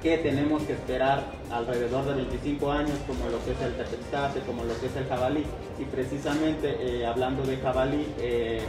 [0.02, 4.64] que tenemos que esperar alrededor de 25 años, como lo que es el tepextate, como
[4.64, 5.44] lo que es el jabalí.
[5.78, 8.60] Y precisamente eh, hablando de jabalí, eh,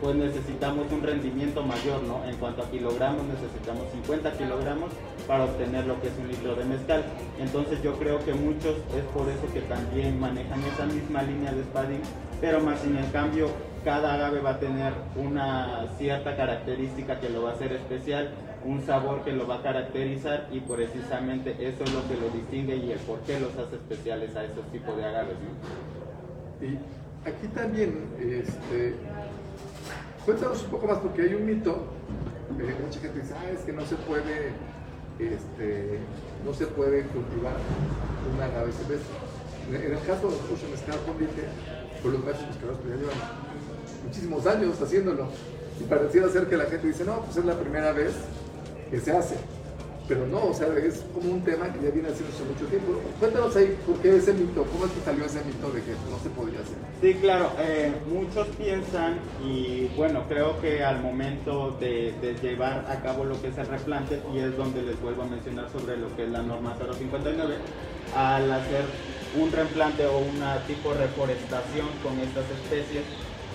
[0.00, 2.24] pues necesitamos un rendimiento mayor, ¿no?
[2.28, 4.90] En cuanto a kilogramos, necesitamos 50 kilogramos
[5.26, 7.04] para obtener lo que es un litro de mezcal.
[7.38, 11.62] Entonces yo creo que muchos es por eso que también manejan esa misma línea de
[11.62, 12.02] spading,
[12.40, 13.48] pero más sin en cambio
[13.84, 18.30] cada agave va a tener una cierta característica que lo va a hacer especial
[18.64, 22.76] un sabor que lo va a caracterizar y precisamente eso es lo que lo distingue
[22.76, 25.36] y el por qué los hace especiales a esos tipos de agaves.
[26.62, 28.94] Y aquí también, este,
[30.24, 31.84] cuéntanos un poco más porque hay un mito,
[32.58, 34.52] eh, mucha gente dice, ah, es que no se puede,
[35.18, 35.98] este,
[36.44, 37.54] no se puede cultivar
[38.34, 39.14] un agave silvestre.
[39.68, 41.16] En el caso de los mezcal con
[42.02, 43.16] por los maestros que ya llevan
[44.04, 45.28] muchísimos años haciéndolo.
[45.80, 48.14] Y pareciera ser que la gente dice, no, pues es la primera vez
[48.94, 49.34] que se hace.
[50.06, 53.00] Pero no, o sea, es como un tema que ya viene haciéndose mucho tiempo.
[53.18, 54.62] Cuéntanos ahí, ¿por qué ese mito?
[54.64, 56.76] ¿Cómo es que salió ese mito de que no se podría hacer?
[57.00, 63.00] Sí, claro, eh, muchos piensan y bueno, creo que al momento de, de, llevar a
[63.00, 66.14] cabo lo que es el replante, y es donde les vuelvo a mencionar sobre lo
[66.14, 67.54] que es la norma 059,
[68.14, 68.84] al hacer
[69.40, 73.04] un replante o una tipo reforestación con estas especies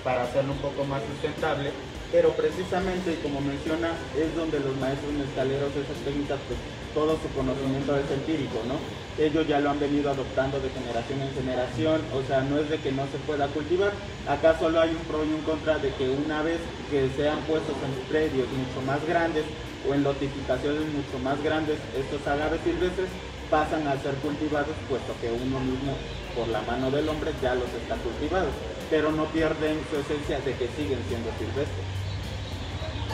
[0.04, 1.71] para hacerlo un poco más sustentable,
[2.12, 6.58] pero precisamente, como menciona, es donde los maestros mezcaleros, esas técnicas, pues
[6.93, 8.82] todo su conocimiento es empírico, ¿no?
[9.22, 12.80] Ellos ya lo han venido adoptando de generación en generación, o sea, no es de
[12.80, 13.91] que no se pueda cultivar,
[14.28, 16.58] acá solo hay un pro y un contra de que una vez
[16.89, 19.45] que sean puestos en predios mucho más grandes
[19.88, 23.10] o en lotificaciones mucho más grandes, estos agaves silvestres
[23.52, 25.93] pasan a ser cultivados, puesto que uno mismo,
[26.36, 28.50] por la mano del hombre, ya los está cultivando,
[28.89, 31.98] pero no pierden su esencia de que siguen siendo silvestres.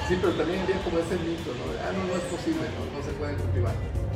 [0.08, 1.66] Sí, pero también había como ese mito, ¿no?
[1.82, 2.62] Ah, no, no es posible,
[2.94, 3.74] no, se puede cultivar.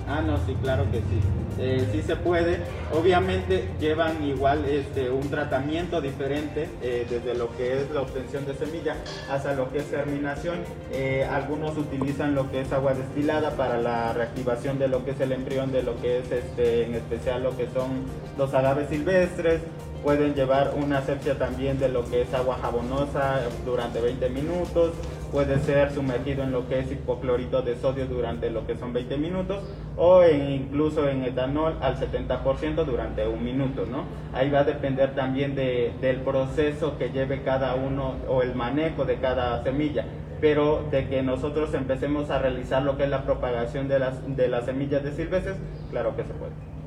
[0.08, 1.20] Ah, no, sí, claro que sí.
[1.58, 2.60] Eh, sí se puede.
[2.94, 8.54] Obviamente llevan igual este, un tratamiento diferente eh, desde lo que es la obtención de
[8.54, 8.96] semilla
[9.32, 10.60] hasta lo que es germinación.
[10.92, 15.20] Eh, algunos utilizan lo que es agua destilada para la reactivación de lo que es
[15.20, 18.06] el embrión, de lo que es este, en especial lo que son
[18.38, 19.62] los agaves silvestres.
[20.04, 24.94] Pueden llevar una asepsia también de lo que es agua jabonosa durante 20 minutos
[25.32, 29.18] puede ser sumergido en lo que es hipoclorito de sodio durante lo que son 20
[29.18, 29.64] minutos
[29.96, 34.06] o incluso en etanol al 70% durante un minuto, ¿no?
[34.34, 39.06] Ahí va a depender también de, del proceso que lleve cada uno o el manejo
[39.06, 40.06] de cada semilla,
[40.42, 44.48] pero de que nosotros empecemos a realizar lo que es la propagación de las, de
[44.48, 45.58] las semillas de silvestres,
[45.92, 46.79] claro que se puede.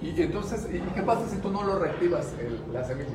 [0.00, 2.32] Y entonces, ¿y qué pasa si tú no lo reactivas
[2.72, 3.08] la semilla?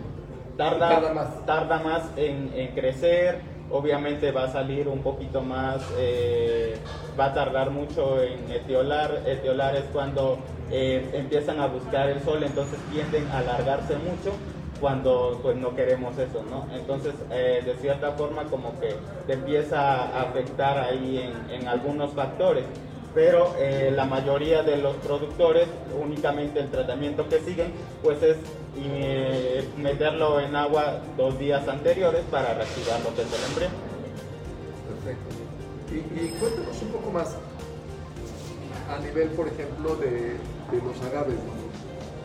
[0.57, 3.41] tarda, más, tarda más en, crecer,
[3.71, 6.75] obviamente va a salir un poquito más, eh,
[7.19, 10.37] va a tardar mucho en etiolar, etiolar es cuando
[10.71, 14.31] eh, empiezan a buscar el sol, entonces tienden a alargarse mucho
[14.79, 16.67] cuando pues no queremos eso, ¿no?
[16.75, 22.11] Entonces, eh, de cierta forma como que te empieza a afectar ahí en, en algunos
[22.11, 22.65] factores
[23.13, 25.67] pero eh, la mayoría de los productores
[26.01, 27.71] únicamente el tratamiento que siguen
[28.01, 28.37] pues es
[28.77, 33.71] eh, meterlo en agua dos días anteriores para reactivar lo que es el embrión.
[34.89, 35.43] Perfecto.
[35.91, 37.35] Y, cuéntanos un poco más
[38.89, 40.37] a nivel, por ejemplo, de,
[40.71, 41.37] los agaves.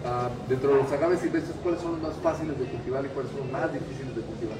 [0.07, 3.31] Ah, dentro de los agaves silvestres, ¿cuáles son los más fáciles de cultivar y cuáles
[3.33, 4.57] son los más difíciles de cultivar?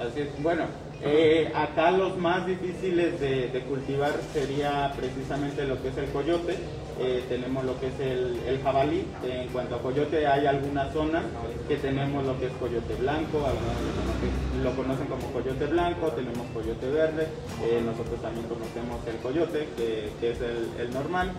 [0.00, 0.42] Así es.
[0.42, 0.64] Bueno,
[1.02, 6.56] eh, acá los más difíciles de, cultivar sería precisamente lo que es el coyote.
[7.02, 9.06] Eh, tenemos lo que es el, jabalí.
[9.24, 11.24] en cuanto a coyote, hay algunas zonas
[11.66, 16.90] que tenemos lo que es coyote blanco, algunos lo conocen como coyote blanco, tenemos coyote
[16.90, 17.26] verde,
[17.64, 21.32] eh, nosotros también conocemos el coyote, que, es el, normal.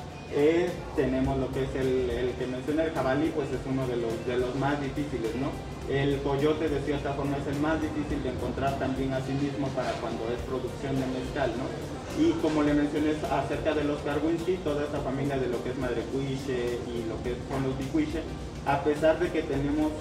[0.95, 4.81] tenemos lo que es el, que menciona el jabalí, pues es uno de los más
[4.81, 5.51] difíciles, ¿no?
[5.91, 9.67] El coyote de cierta forma es el más difícil de encontrar también así mismo mismo
[9.75, 11.67] para cuando es producción de mezcal, ¿no?
[12.15, 15.77] Y como le mencioné acerca de los Karwinski, toda esta familia de lo que es
[15.77, 18.21] Madre Cuiche y lo que son los Bicuiche,
[18.65, 19.91] a pesar de que tenemos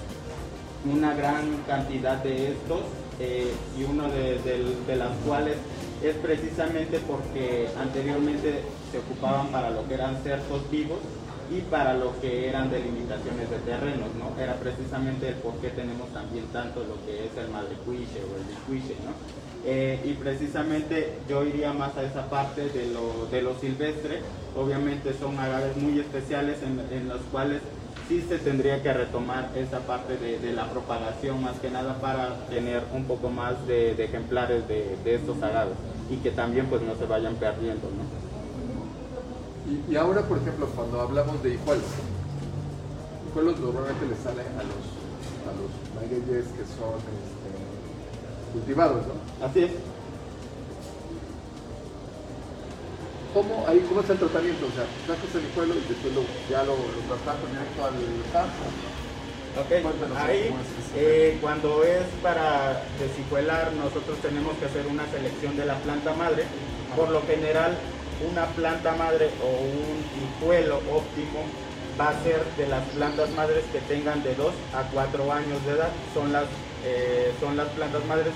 [0.85, 2.83] una gran cantidad de estos
[3.19, 4.39] eh, y uno de,
[4.87, 5.57] de las cuales
[6.05, 8.63] es precisamente porque anteriormente
[8.93, 10.99] se ocupaban para lo que eran cerdos vivos
[11.51, 14.41] y para lo que eran delimitaciones de terrenos, ¿no?
[14.41, 18.45] Era precisamente el por qué tenemos también tanto lo que es el madrecuiche o el
[18.45, 19.13] bicuiche, ¿no?
[19.65, 24.21] Eh, y precisamente yo iría más a esa parte de lo, de lo silvestre,
[24.57, 27.61] obviamente son agaves muy especiales en, en los cuales
[28.11, 32.83] sí se tendría que retomar esa parte de, la propagación más que nada para tener
[32.93, 35.77] un poco más de, ejemplares de, estos agaves
[36.11, 38.30] y que también pues no se vayan perdiendo, ¿no?
[39.71, 41.87] Y, ahora, por ejemplo, cuando hablamos de hijuelos,
[43.31, 44.83] hijuelos normalmente le salen a los,
[45.47, 47.51] a los magueyes que son este,
[48.53, 49.47] cultivados, ¿no?
[49.47, 49.71] Así es.
[53.33, 54.67] ¿Cómo, ahí, ¿Cómo está el tratamiento?
[54.67, 57.95] O sea, sacas el hijuelo y después lo, ya lo, lo trasladas directo al
[58.33, 58.67] campo.
[59.59, 59.71] Ok,
[60.17, 60.51] ahí
[60.97, 66.45] eh, cuando es para deshijuelar nosotros tenemos que hacer una selección de la planta madre.
[66.97, 67.77] Por lo general
[68.29, 71.45] una planta madre o un hijuelo óptimo
[71.99, 75.73] va a ser de las plantas madres que tengan de 2 a 4 años de
[75.73, 75.91] edad.
[76.15, 76.45] Son las,
[76.85, 78.33] eh, son las plantas madres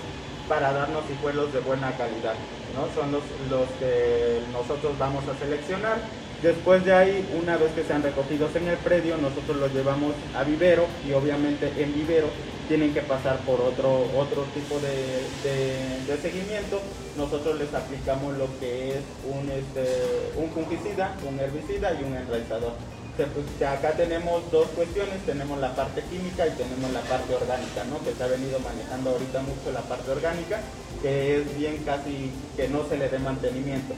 [0.49, 2.35] para darnos hijuelos de buena calidad.
[2.75, 2.89] ¿no?
[2.95, 5.99] Son los, los que nosotros vamos a seleccionar.
[6.43, 10.45] Después de ahí, una vez que sean recogidos en el predio, nosotros los llevamos a
[10.45, 12.29] vivero y obviamente en vivero
[12.69, 16.81] tienen que pasar por otro, otro tipo de, seguimiento.
[17.17, 22.73] Nosotros les aplicamos lo que es un, este, un fungicida, un herbicida y un enraizador.
[23.17, 28.03] Pues, acá tenemos dos cuestiones, tenemos la parte química y tenemos la parte orgánica, ¿no?
[28.05, 30.61] que se ha venido manejando ahorita mucho la parte orgánica,
[31.01, 33.95] que es bien casi que no se le dé mantenimiento.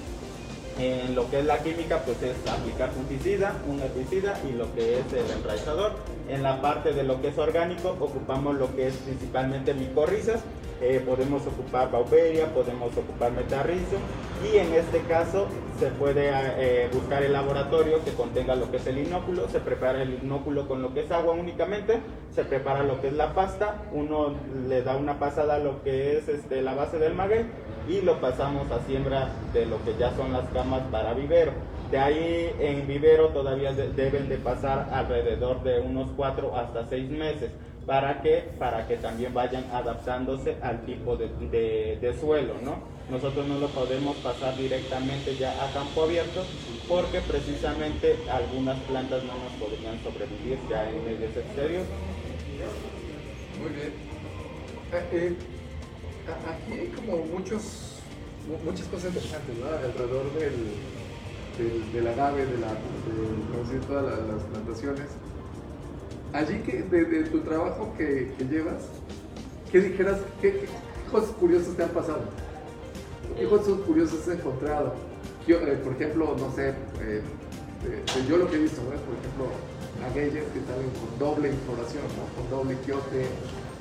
[0.79, 4.99] En lo que es la química, pues es aplicar fungicida, un herbicida y lo que
[5.01, 5.93] es el enraizador.
[6.29, 10.43] En la parte de lo que es orgánico, ocupamos lo que es principalmente micorrizas,
[10.83, 13.97] eh, podemos ocupar bauberia, podemos ocupar metarrizo.
[14.53, 15.47] Y en este caso
[15.81, 20.03] se puede eh, buscar el laboratorio que contenga lo que es el inóculo, se prepara
[20.03, 22.01] el inóculo con lo que es agua únicamente,
[22.35, 24.35] se prepara lo que es la pasta, uno
[24.69, 27.47] le da una pasada a lo que es este, la base del maguey
[27.89, 31.53] y lo pasamos a siembra de lo que ya son las camas para vivero.
[31.91, 37.51] De ahí en vivero todavía deben de pasar alrededor de unos 4 hasta 6 meses.
[37.87, 38.51] ¿Para qué?
[38.59, 42.79] Para que también vayan adaptándose al tipo de, suelo, ¿no?
[43.09, 46.43] Nosotros no lo podemos pasar directamente ya a campo abierto
[46.89, 51.87] porque precisamente algunas plantas no nos podrían sobrevivir ya en medios exteriores.
[53.61, 55.56] Muy bien.
[56.27, 58.01] Eh, eh, aquí hay como muchos,
[58.65, 59.67] muchas cosas interesantes, ¿no?
[59.67, 65.07] Alrededor del, del, agave, de, la, de, todas las plantaciones
[66.37, 68.85] allí que de, tu trabajo que, llevas,
[69.71, 70.67] ¿qué dijeras, qué,
[71.11, 72.23] cosas curiosas te han pasado?
[73.37, 74.95] ¿Qué cosas curiosas has encontrado?
[75.47, 76.71] Eh, por ejemplo, no sé,
[77.01, 77.23] eh,
[78.29, 79.49] yo lo que he visto, por ejemplo,
[80.05, 82.03] agueyes que salen con doble infloración,
[82.37, 83.27] con doble quiote,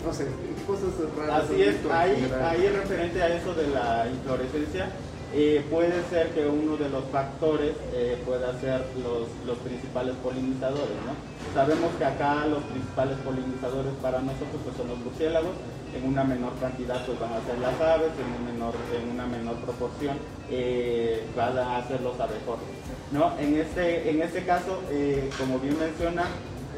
[0.05, 0.27] no sé,
[0.67, 1.43] cosas raras.
[1.45, 4.89] Así es, ahí, ahí referente a eso de la inflorescencia,
[5.33, 10.95] eh, puede ser que uno de los factores eh, pueda ser los, los, principales polinizadores,
[11.05, 11.13] ¿no?
[11.53, 15.51] Sabemos que acá los principales polinizadores para nosotros pues, son los murciélagos,
[15.95, 19.25] en una menor cantidad pues van a ser las aves, en, un menor, en una
[19.25, 20.17] menor proporción
[20.49, 22.67] eh, van a ser los abejorros,
[23.11, 23.37] ¿no?
[23.39, 26.23] En este, en este caso, eh, como bien menciona,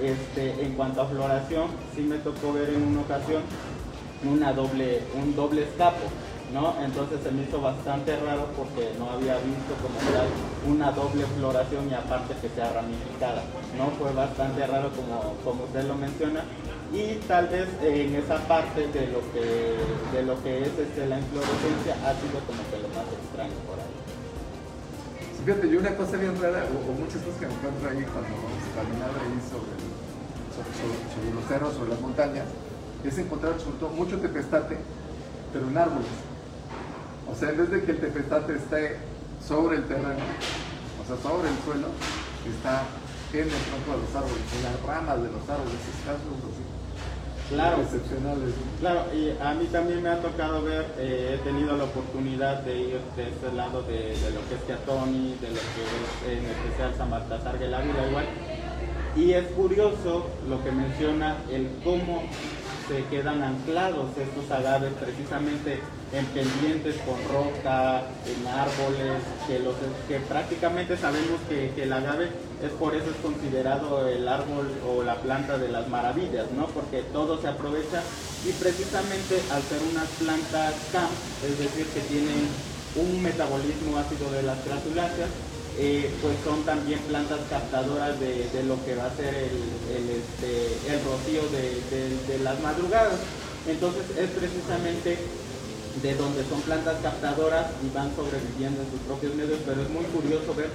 [0.01, 3.41] este, en cuanto a floración, sí me tocó ver en una ocasión
[4.23, 6.05] una doble, un doble escapo,
[6.53, 6.73] ¿no?
[6.83, 10.27] Entonces se me hizo bastante raro porque no había visto como tal
[10.65, 13.43] una doble floración y aparte que sea ramificada,
[13.77, 13.91] ¿no?
[13.99, 16.43] Fue bastante raro como, como usted lo menciona
[16.93, 19.75] y tal vez en esa parte de lo que,
[20.15, 23.75] de lo que es este, la inflorescencia ha sido como que lo más extraño por
[23.75, 23.95] ahí.
[25.43, 28.71] fíjate, yo una cosa bien rara, o, muchas cosas que encuentro ahí cuando vamos a
[28.79, 29.86] caminar ahí sobre,
[30.65, 32.45] sobre, los cerros, sobre las montañas,
[33.03, 34.77] es encontrar sobre todo mucho tepestate,
[35.53, 36.15] pero en árboles.
[37.29, 38.97] O sea, en vez de que el tepestate esté
[39.45, 40.23] sobre el terreno,
[41.01, 41.87] o sea, sobre el suelo,
[42.47, 42.83] está
[43.33, 46.67] en el tronco de los árboles, en las ramas de los árboles, es casos así.
[47.49, 48.53] Claro, excepcionales.
[48.79, 52.77] Claro, y a mí también me ha tocado ver, eh, he tenido la oportunidad de
[52.77, 56.93] ir de este lado de, lo que es Teatoni, de lo que es en especial
[56.97, 58.25] San Baltasar de la vida igual.
[59.17, 62.21] Y es curioso lo que menciona el cómo
[62.87, 65.79] se quedan anclados estos agaves precisamente
[66.13, 69.73] en pendientes con roca, en árboles, que, los,
[70.07, 72.29] que prácticamente sabemos que, el agave
[72.63, 76.67] es por eso es considerado el árbol o la planta de las maravillas, ¿no?
[76.67, 78.03] Porque todo se aprovecha
[78.45, 81.09] y precisamente al ser unas plantas CAM,
[81.43, 82.47] es decir, que tienen
[82.95, 85.29] un metabolismo ácido de las gratuláceas,
[85.79, 91.41] eh, pues son también plantas captadoras de, lo que va a ser el, este, rocío
[91.53, 93.19] de, las madrugadas.
[93.67, 95.17] Entonces es precisamente
[96.01, 100.05] de donde son plantas captadoras y van sobreviviendo en sus propios medios, pero es muy
[100.05, 100.69] curioso ver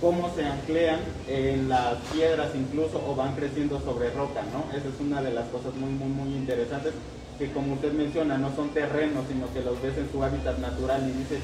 [0.00, 4.70] cómo se anclean en las piedras incluso o van creciendo sobre roca, ¿no?
[4.76, 6.92] Esa es una de las cosas muy, muy, muy interesantes
[7.38, 11.02] que como usted menciona, no son terrenos, sino que los ves en su hábitat natural
[11.08, 11.40] y dices,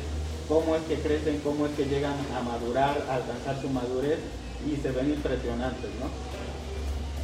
[0.53, 4.18] cómo es que crecen, cómo es que llegan a madurar, a alcanzar su madurez
[4.66, 6.12] y se ven impresionantes, ¿no?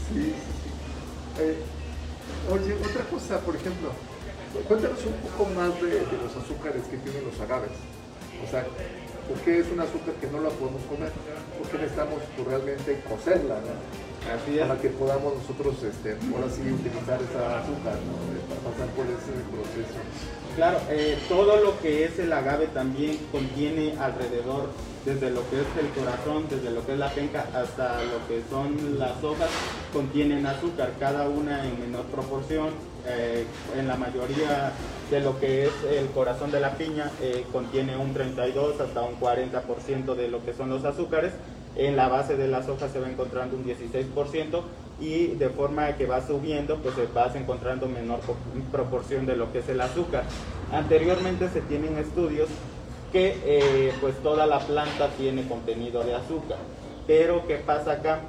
[0.08, 0.32] Sí,
[1.38, 1.58] eh,
[2.50, 3.92] oye, otra cosa, por ejemplo,
[4.66, 7.76] cuéntanos un poco más de, los azúcares que tienen los agaves.
[8.42, 8.64] O sea,
[9.28, 11.12] ¿por qué es un azúcar que no la podemos comer?
[11.58, 14.07] ¿Por qué necesitamos pues, realmente cocerla, ¿no?
[14.28, 18.20] Para que podamos nosotros, este, ahora sí, utilizar esa azúcar, ¿no?
[18.44, 19.98] Para pasar por ese proceso.
[20.54, 24.68] Claro, eh, todo lo que es el agave también contiene alrededor,
[25.06, 28.42] desde lo que es el corazón, desde lo que es la penca, hasta lo que
[28.50, 29.48] son las hojas,
[29.94, 32.68] contienen azúcar, cada una en menor proporción.
[33.06, 33.46] Eh,
[33.78, 34.72] en la mayoría
[35.10, 39.18] de lo que es el corazón de la piña eh, contiene un 32 hasta un
[39.18, 41.32] 40% de lo que son los azúcares.
[41.76, 44.62] En la base de las hojas se va encontrando un 16%
[45.00, 48.20] y de forma que va subiendo, pues se vas encontrando menor
[48.72, 50.24] proporción de lo que es el azúcar.
[50.72, 52.48] Anteriormente se tienen estudios
[53.12, 56.58] que eh, pues toda la planta tiene contenido de azúcar,
[57.06, 58.20] pero ¿qué pasa acá?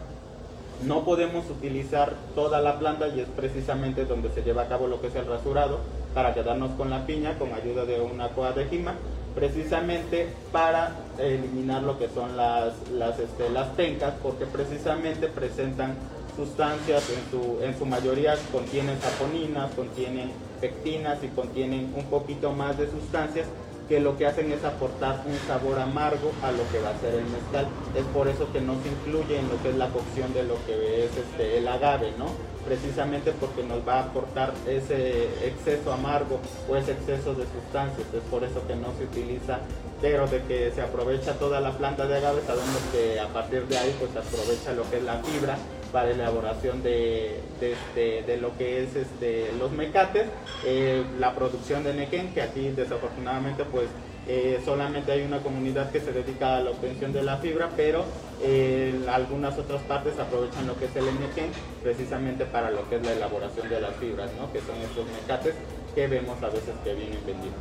[0.86, 5.02] No podemos utilizar toda la planta y es precisamente donde se lleva a cabo lo
[5.02, 5.80] que es el rasurado
[6.14, 8.96] para quedarnos con la piña con ayuda de una coadejima,
[9.36, 15.96] precisamente para eliminar lo que son las, las, este, las pencas, porque precisamente presentan
[16.36, 22.78] sustancias, en su, en su mayoría contienen saponinas, contienen pectinas y contienen un poquito más
[22.78, 23.48] de sustancias
[23.90, 27.16] que lo que hacen es aportar un sabor amargo a lo que va a ser
[27.16, 27.68] el mezcal.
[27.96, 30.56] Es por eso que no se incluye en lo que es la cocción de lo
[30.68, 32.28] que es este, el agave, ¿no?
[32.66, 38.06] Precisamente porque nos va a aportar ese exceso amargo o ese exceso de sustancias.
[38.14, 39.58] Es por eso que no se utiliza,
[40.00, 43.78] pero de que se aprovecha toda la planta de agave, sabemos que a partir de
[43.80, 45.58] ahí pues aprovecha lo que es la fibra
[45.92, 50.28] para elaboración de, este, de, lo que es este, los mecates,
[50.66, 53.88] eh, la producción de nequén, que aquí desafortunadamente pues
[54.28, 58.06] eh, solamente hay una comunidad que se dedica a la obtención de la fibra, pero
[58.42, 63.06] eh, algunas otras partes aprovechan lo que es el nequén precisamente para lo que es
[63.06, 64.52] la elaboración de las fibras, ¿no?
[64.54, 65.56] que son estos mecates
[65.96, 67.58] que vemos a veces que vienen vendidos.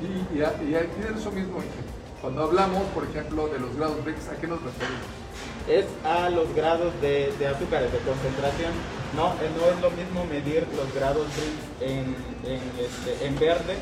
[0.00, 1.58] Y, y, aquí de eso mismo,
[2.22, 5.29] cuando hablamos, por ejemplo, de los grados BRICS, ¿a qué nos referimos?
[5.68, 8.72] Es a los grados de, azúcares de concentración.
[9.16, 11.26] No, eh, no es lo mismo medir los grados
[11.80, 13.74] en, este, en, verde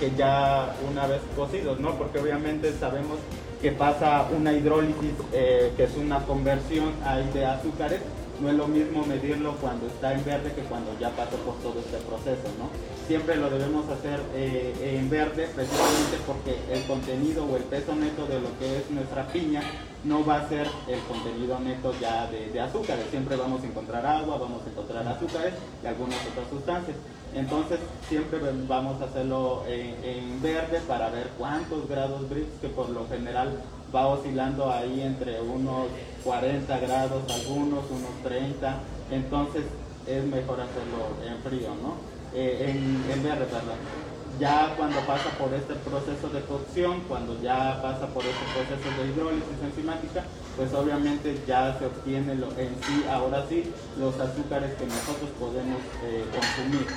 [0.00, 1.96] que ya una vez cocidos, ¿no?
[1.96, 3.18] Porque obviamente sabemos
[3.60, 8.00] que pasa una hidrólisis, eh, que es una conversión ahí de azúcares,
[8.40, 11.78] no es lo mismo medirlo cuando está en verde que cuando ya pasó por todo
[11.78, 12.68] este proceso, ¿no?
[13.06, 18.26] Siempre lo debemos hacer eh, en verde precisamente porque el contenido o el peso neto
[18.26, 19.62] de lo que es nuestra piña
[20.04, 23.06] no va a ser el contenido neto ya de, azúcares.
[23.10, 26.96] Siempre vamos a encontrar agua, vamos a encontrar azúcares y algunas otras sustancias.
[27.34, 27.78] Entonces
[28.08, 28.38] siempre
[28.68, 33.58] vamos a hacerlo en, verde para ver cuántos grados Brix, que por lo general
[33.94, 35.86] va oscilando ahí entre unos
[36.24, 38.80] 40 grados algunos, unos 30.
[39.10, 39.64] Entonces
[40.06, 41.94] es mejor hacerlo en frío, ¿no?
[42.34, 44.11] Eh, en, en verde, perdón.
[44.42, 49.06] Ya cuando pasa por este proceso de cocción, cuando ya pasa por este proceso de
[49.06, 50.24] hidrólisis enzimática,
[50.56, 55.78] pues obviamente ya se obtiene lo, en sí, ahora sí, los azúcares que nosotros podemos
[56.02, 56.88] eh, consumir.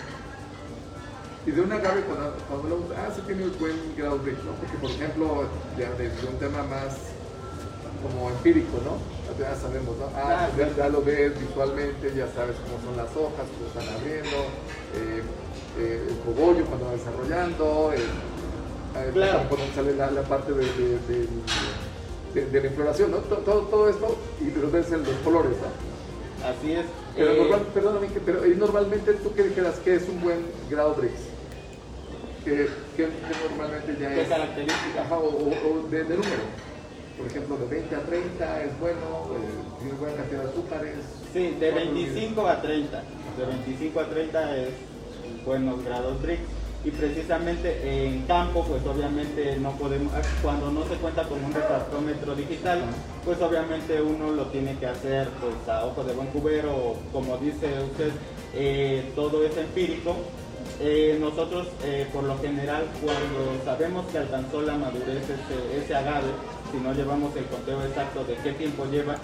[1.45, 4.51] Y de un agave, cuando, cuando ah, sí tiene un buen grado de, ¿no?
[4.59, 6.97] Porque, por ejemplo, ya desde un tema más
[8.01, 8.97] como empírico, ¿no?
[9.37, 10.09] Ya sabemos, ¿no?
[10.15, 14.49] Ah, ya, lo ves visualmente, ya sabes cómo son las hojas, cómo están abriendo,
[14.97, 15.21] eh,
[15.77, 17.91] eh, el cogollo cuando va desarrollando,
[19.49, 20.65] cuando sale la, parte de,
[22.33, 23.17] de, la infloración, ¿no?
[23.17, 25.95] Todo, todo esto y los ves en los colores, ¿no?
[26.45, 26.85] Así es.
[27.15, 31.13] Pero, eh, perdóname, pero normalmente tú qué dijeras que es un buen grado Brix.
[32.43, 33.09] Que, que,
[33.49, 34.29] normalmente ya ¿Qué es.
[34.29, 35.11] características?
[35.11, 36.45] o, de, número.
[37.17, 40.95] Por ejemplo, de 20 a 30 es bueno, eh, tiene buena cantidad de azúcares.
[41.33, 43.03] Sí, de 25 a 30.
[43.37, 44.69] De 25 a 30 es
[45.45, 46.41] buenos grados Brix
[46.83, 52.35] y precisamente en campo pues obviamente no podemos cuando no se cuenta con un refractómetro
[52.35, 52.81] digital
[53.23, 57.67] pues obviamente uno lo tiene que hacer pues a ojo de buen cubero como dice
[57.91, 58.11] usted
[58.53, 60.15] eh, todo es empírico.
[60.81, 66.27] Eh, nosotros eh, por lo general cuando sabemos que alcanzó la madurez ese, ese agave
[66.69, 69.15] si no llevamos el conteo exacto de qué tiempo lleva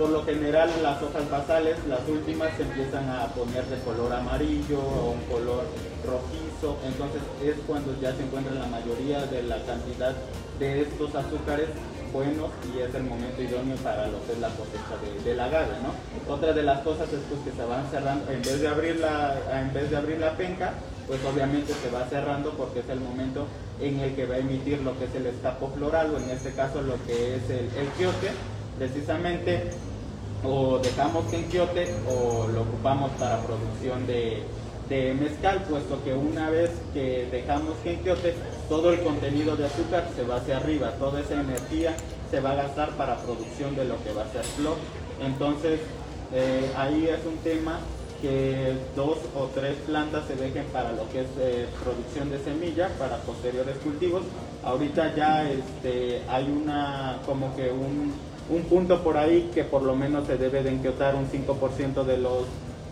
[0.00, 4.80] por lo general las hojas basales, las últimas, se empiezan a poner de color amarillo
[4.80, 5.64] o un color
[6.08, 10.16] rojizo, entonces es cuando ya se encuentra la mayoría de la cantidad
[10.58, 11.68] de estos azúcares
[12.14, 15.76] buenos y es el momento idóneo para lo que es la cosecha de, la agave,
[15.84, 15.92] ¿no?
[16.32, 19.36] Otra de las cosas es pues, que se van cerrando, en vez de abrir la,
[19.60, 20.72] en vez de abrir la penca,
[21.06, 23.46] pues obviamente se va cerrando porque es el momento
[23.78, 26.52] en el que va a emitir lo que es el escapo floral o en este
[26.52, 28.30] caso lo que es el, el quiote,
[28.78, 29.89] precisamente
[30.44, 31.60] o dejamos que
[32.08, 34.42] o lo ocupamos para producción de,
[35.14, 37.98] mezcal, puesto que una vez que dejamos que
[38.68, 41.94] todo el contenido de azúcar se va hacia arriba, toda esa energía
[42.30, 44.76] se va a gastar para producción de lo que va a ser flor.
[45.24, 45.80] Entonces,
[46.32, 47.78] eh, ahí es un tema
[48.20, 52.88] que dos o tres plantas se dejen para lo que es eh, producción de semilla
[52.98, 54.22] para posteriores cultivos.
[54.62, 58.12] Ahorita ya este, hay una como que un
[58.50, 62.18] un punto por ahí que por lo menos se debe de enquiotar un 5% de
[62.18, 62.46] los,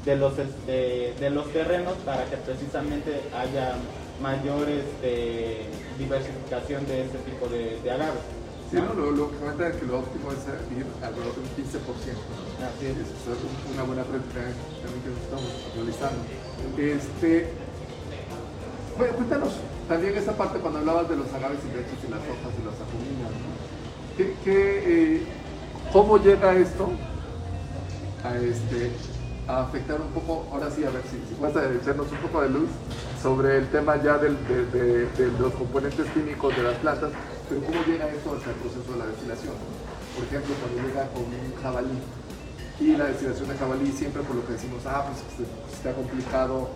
[0.04, 3.74] de, los, este, de los terrenos para que precisamente haya
[4.22, 5.66] mayor este,
[5.98, 8.22] diversificación de este tipo de, de agaves.
[8.70, 10.44] Sí, no, lo, lo, que comenta es que lo óptimo es
[10.76, 11.72] ir alrededor de un 15%.
[12.68, 12.98] Así es.
[13.00, 14.44] Es una buena práctica
[14.84, 16.20] también que estamos realizando.
[16.76, 17.48] Este,
[18.98, 19.52] bueno, cuéntanos
[19.88, 23.32] también esa parte cuando hablabas de los agaves silvestres y las hojas y las acuminas.
[24.18, 25.22] ¿Qué, qué eh,
[25.93, 26.91] ¿Cómo llega esto
[28.22, 28.93] a, este,
[29.47, 32.51] a afectar un poco, ahora sí, a ver si, vas a echarnos un poco de
[32.51, 32.68] luz
[33.22, 34.28] sobre el tema ya de,
[35.41, 37.11] los componentes químicos de las plantas,
[37.49, 39.55] pero cómo llega esto hasta el proceso de la destilación?
[40.14, 41.99] Por ejemplo, cuando llega con un jabalí
[42.80, 46.68] y la destilación de jabalí siempre por lo que decimos, ah, pues está complicado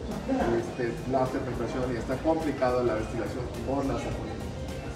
[0.57, 4.41] este, la fermentación y está complicado la destilación por las saponinas.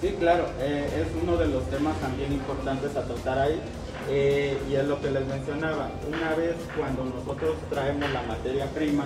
[0.01, 3.61] Sí, claro, eh, es uno de los temas también importantes a tratar ahí
[4.09, 9.05] eh, y es lo que les mencionaba, una vez cuando nosotros traemos la materia prima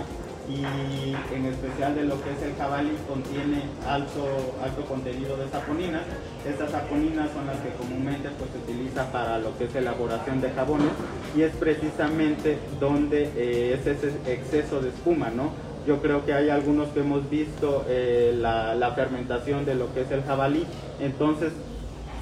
[0.49, 4.25] y en especial de lo que es el jabalí contiene alto,
[4.61, 6.01] alto contenido de saponinas,
[6.47, 10.49] estas saponinas son las que comúnmente pues, se utiliza para lo que es elaboración de
[10.51, 10.91] jabones
[11.35, 15.51] y es precisamente donde eh, es ese exceso de espuma, ¿no?
[15.87, 20.01] Yo creo que hay algunos que hemos visto eh, la, la fermentación de lo que
[20.01, 20.65] es el jabalí,
[20.99, 21.53] entonces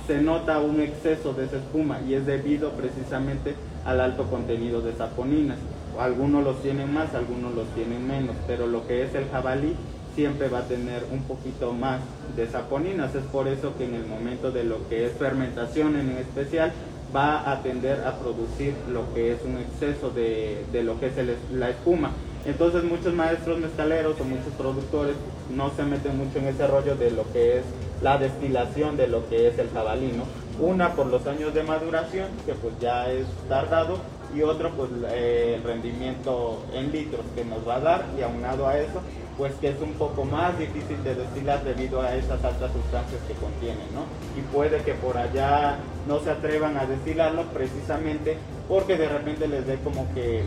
[0.09, 3.53] se nota un exceso de esa espuma y es debido precisamente
[3.85, 5.59] al alto contenido de saponinas.
[5.99, 9.75] Algunos los tienen más, algunos los tienen menos, pero lo que es el jabalí
[10.15, 11.99] siempre va a tener un poquito más
[12.35, 13.13] de saponinas.
[13.13, 16.71] Es por eso que en el momento de lo que es fermentación en especial,
[17.15, 21.13] va a tender a producir lo que es un exceso de, lo que es
[21.53, 22.13] la espuma.
[22.47, 25.15] Entonces muchos maestros mezcaleros o muchos productores
[25.49, 27.63] no se meten mucho en ese rollo de lo que es
[28.01, 30.13] la destilación de lo que es el jabalí,
[30.59, 33.97] Una por los años de maduración, que pues ya es tardado,
[34.35, 38.67] y otro pues eh, el rendimiento en litros que nos va a dar, y aunado
[38.67, 39.01] a eso,
[39.37, 43.33] pues que es un poco más difícil de destilar debido a esas altas sustancias que
[43.35, 44.03] contiene, ¿no?
[44.37, 45.77] Y puede que por allá
[46.07, 48.37] no se atrevan a destilarlo precisamente
[48.67, 50.43] porque de repente les dé como que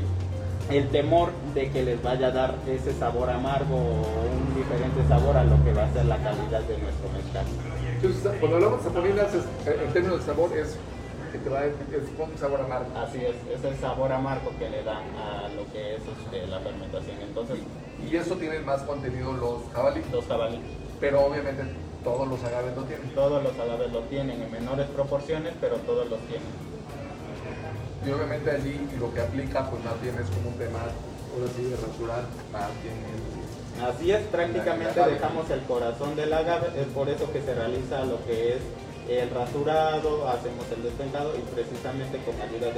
[0.76, 5.36] el temor de que les vaya a dar ese sabor amargo o un diferente sabor
[5.36, 7.44] a lo que va a ser la calidad de nuestro mezcal.
[7.94, 10.76] Entonces, cuando hablamos de saponinas, eh, en términos de sabor, es
[11.32, 11.74] que te va a, es
[12.18, 12.86] un sabor amargo.
[12.96, 16.60] Así es, es el sabor amargo que le da a lo que es este, la
[16.60, 17.16] fermentación.
[17.22, 17.58] Entonces,
[18.10, 20.02] y eso tiene más contenido los jabalí.
[20.12, 20.60] Los jabalí.
[21.00, 21.62] Pero obviamente
[22.04, 23.08] todos los agaves lo tienen.
[23.14, 26.71] Todos los agaves lo tienen en menores proporciones, pero todos los tienen
[28.04, 31.64] y obviamente allí lo que aplica pues más bien es como un tema, ahora sí,
[31.64, 32.96] de rasurar más bien
[33.80, 38.22] Así es, prácticamente dejamos el corazón del agave, es por eso que se realiza lo
[38.26, 38.60] que es
[39.08, 42.70] el rasurado, hacemos el despengado y precisamente con ayuda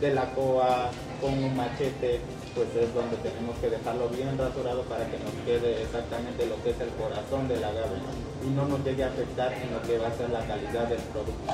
[0.00, 0.90] de, la coa,
[1.20, 2.20] con un machete,
[2.54, 6.70] pues es donde tenemos que dejarlo bien rasurado para que nos quede exactamente lo que
[6.70, 7.98] es el corazón del agave
[8.46, 11.02] y no nos llegue a afectar en lo que va a ser la calidad del
[11.12, 11.52] producto.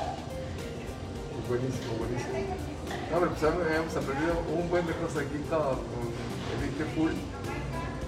[1.48, 2.73] Buenísimo, buenísimo.
[3.10, 5.78] No, pero pues hemos aprendido un buen de cosas aquí con
[6.54, 7.12] Enrique Full.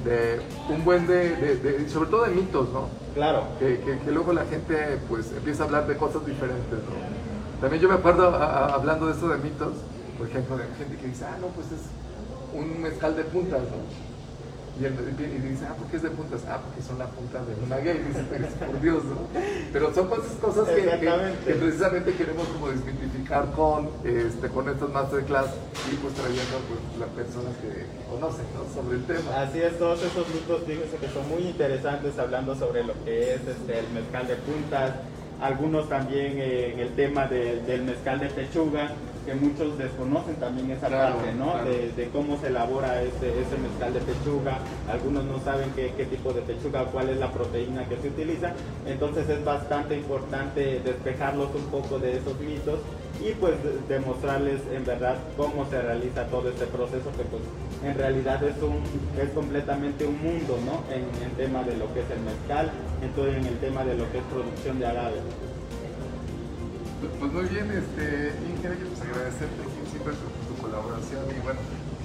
[0.04, 2.88] De un buen de, sobre todo de mitos, ¿no?
[3.14, 3.44] Claro.
[3.58, 7.60] Que, que, luego la gente pues empieza a hablar de cosas diferentes, ¿no?
[7.60, 9.72] También yo me acuerdo hablando de esto de mitos,
[10.18, 11.80] por ejemplo, de gente que dice, ah, no, pues es
[12.54, 14.05] un mezcal de puntas, ¿no?
[14.78, 16.42] Y él y dice, ah, ¿por qué es de puntas?
[16.48, 17.96] Ah, porque son la punta de una gay.
[17.96, 18.22] Dice,
[18.66, 19.24] por Dios, ¿no?
[19.72, 25.46] Pero son cosas, cosas que, que, precisamente queremos como desmitificar con, este, con estas masterclass
[25.90, 28.68] y pues trayendo pues, las personas que conocen ¿no?
[28.74, 29.40] sobre el tema.
[29.40, 33.40] Así es, todos esos mitos, fíjense que son muy interesantes hablando sobre lo que es
[33.48, 34.92] este, el mezcal de puntas,
[35.40, 38.92] algunos también eh, en el tema del mezcal de pechuga,
[39.26, 41.52] que muchos desconocen también esa parte, ¿no?
[41.64, 44.58] De, cómo se elabora ese, ese mezcal de pechuga,
[44.88, 48.52] algunos no saben qué, qué tipo de pechuga, cuál es la proteína que se utiliza,
[48.86, 52.78] entonces es bastante importante despejarlos un poco de esos mitos
[53.20, 53.54] y pues
[53.88, 57.42] demostrarles en verdad cómo se realiza todo este proceso que pues
[57.82, 58.82] en realidad es un
[59.18, 60.84] es completamente un mundo ¿no?
[60.94, 62.70] en el tema de lo que es el mezcal
[63.02, 65.16] entonces en el tema de lo que es producción de agave
[67.00, 71.60] pues, pues muy bien este ingeniero pues agradecerte siempre tu, tu, colaboración y bueno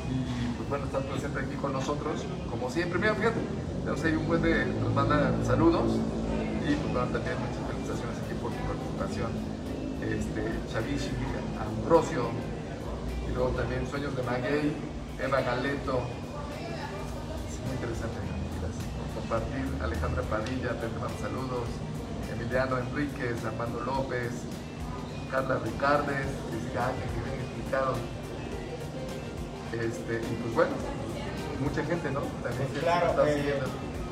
[0.10, 3.40] y pues bueno estar presente aquí con nosotros como siempre mira fíjate
[3.84, 5.98] tenemos ahí un buen de nos manda saludos
[6.62, 9.62] y pues bueno también muchas felicitaciones aquí por tu participación
[10.02, 11.12] este, Chavishi,
[11.62, 12.30] Ambrosio,
[13.30, 14.74] y luego también Sueños de Maguey,
[15.20, 16.02] Eva Galeto.
[17.48, 18.18] Es muy interesante,
[19.14, 19.66] compartir.
[19.82, 21.68] Alejandra Padilla, te mando saludos.
[22.34, 24.32] Emiliano Enríquez, Armando López,
[25.32, 27.96] Carla Ricardes, Jessica que bien explicado.
[29.72, 30.72] Este, y pues bueno,
[31.62, 32.20] mucha gente, ¿no?
[32.44, 33.60] También pues claro, eh,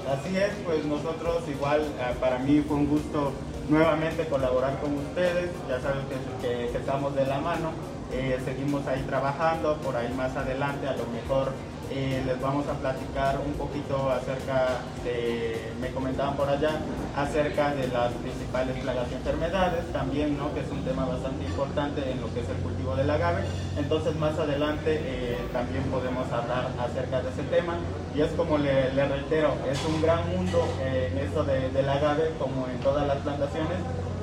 [0.09, 3.33] así es, pues nosotros igual, eh, para mí fue un gusto
[3.67, 5.49] nuevamente colaborar con ustedes.
[5.67, 6.05] Ya saben
[6.41, 7.71] que, estamos de la mano.
[8.13, 11.51] Eh, seguimos ahí trabajando, por ahí más adelante a lo mejor
[11.91, 16.81] eh, les vamos a platicar un poquito acerca de, me comentaban por allá,
[17.15, 20.53] acerca de las principales plagas y enfermedades también, ¿no?
[20.53, 23.41] que es un tema bastante importante en lo que es el cultivo del agave.
[23.75, 27.77] Entonces más adelante eh, también podemos hablar acerca de ese tema.
[28.13, 32.67] Y es como le, reitero, es un gran mundo en eso de, del agave, como
[32.67, 33.77] en todas las plantaciones,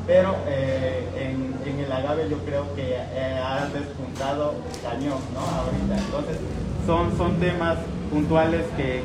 [0.06, 5.40] pero eh, en, en, el agave yo creo que ha despuntado cañón, ¿no?
[5.40, 5.96] Ahorita.
[5.98, 6.38] Entonces,
[6.86, 7.78] son, temas
[8.10, 9.02] puntuales que,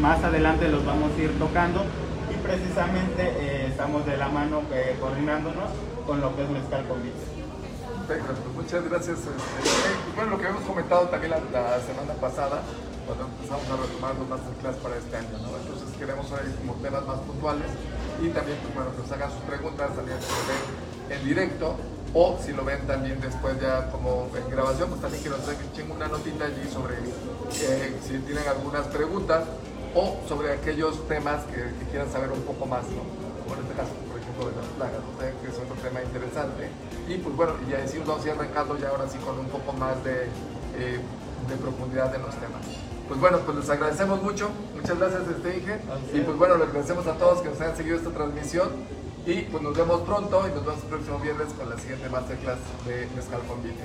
[0.00, 1.82] más adelante los vamos a ir tocando
[2.30, 5.70] y precisamente eh, estamos de la mano eh, coordinándonos
[6.06, 7.18] con lo que es Mezcal Convite.
[8.06, 9.18] Perfecto, pues muchas gracias.
[9.18, 12.62] Este, bueno, lo que hemos comentado también la, semana pasada,
[13.04, 15.58] cuando empezamos a retomar los masterclass para este año, ¿no?
[15.58, 17.66] Entonces queremos ver como temas más puntuales
[18.22, 20.18] y también, pues bueno, que nos hagan sus preguntas, también
[21.10, 21.74] en directo
[22.18, 25.90] o si lo ven también después ya como en grabación, pues también que nos echen
[25.90, 29.44] una notita allí sobre eh, si tienen algunas preguntas
[29.94, 33.04] o sobre aquellos temas que, quieran saber un poco más, ¿no?
[33.44, 35.04] Como en este caso, por ejemplo, de las plagas,
[35.42, 36.70] que es otro tema interesante.
[37.06, 39.48] Y pues bueno, y así nos vamos a ir arrancando ya ahora sí con un
[39.48, 40.24] poco más de,
[40.80, 40.98] eh,
[41.48, 42.64] de profundidad en los temas.
[43.08, 44.48] Pues bueno, pues les agradecemos mucho.
[44.74, 45.80] Muchas gracias, este Inge.
[46.14, 48.68] Y pues bueno, les agradecemos a todos que nos hayan seguido esta transmisión.
[49.26, 52.58] Y pues nos vemos pronto y nos vemos el próximo viernes con la siguiente masterclass
[52.86, 53.82] de Mezcal Convite.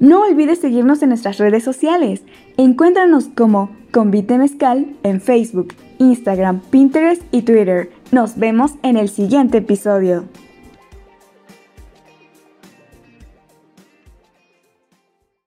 [0.00, 2.22] No olvides seguirnos en nuestras redes sociales.
[2.56, 7.90] Encuéntranos como Convite Mezcal en Facebook, Instagram, Pinterest y Twitter.
[8.10, 10.24] Nos vemos en el siguiente episodio.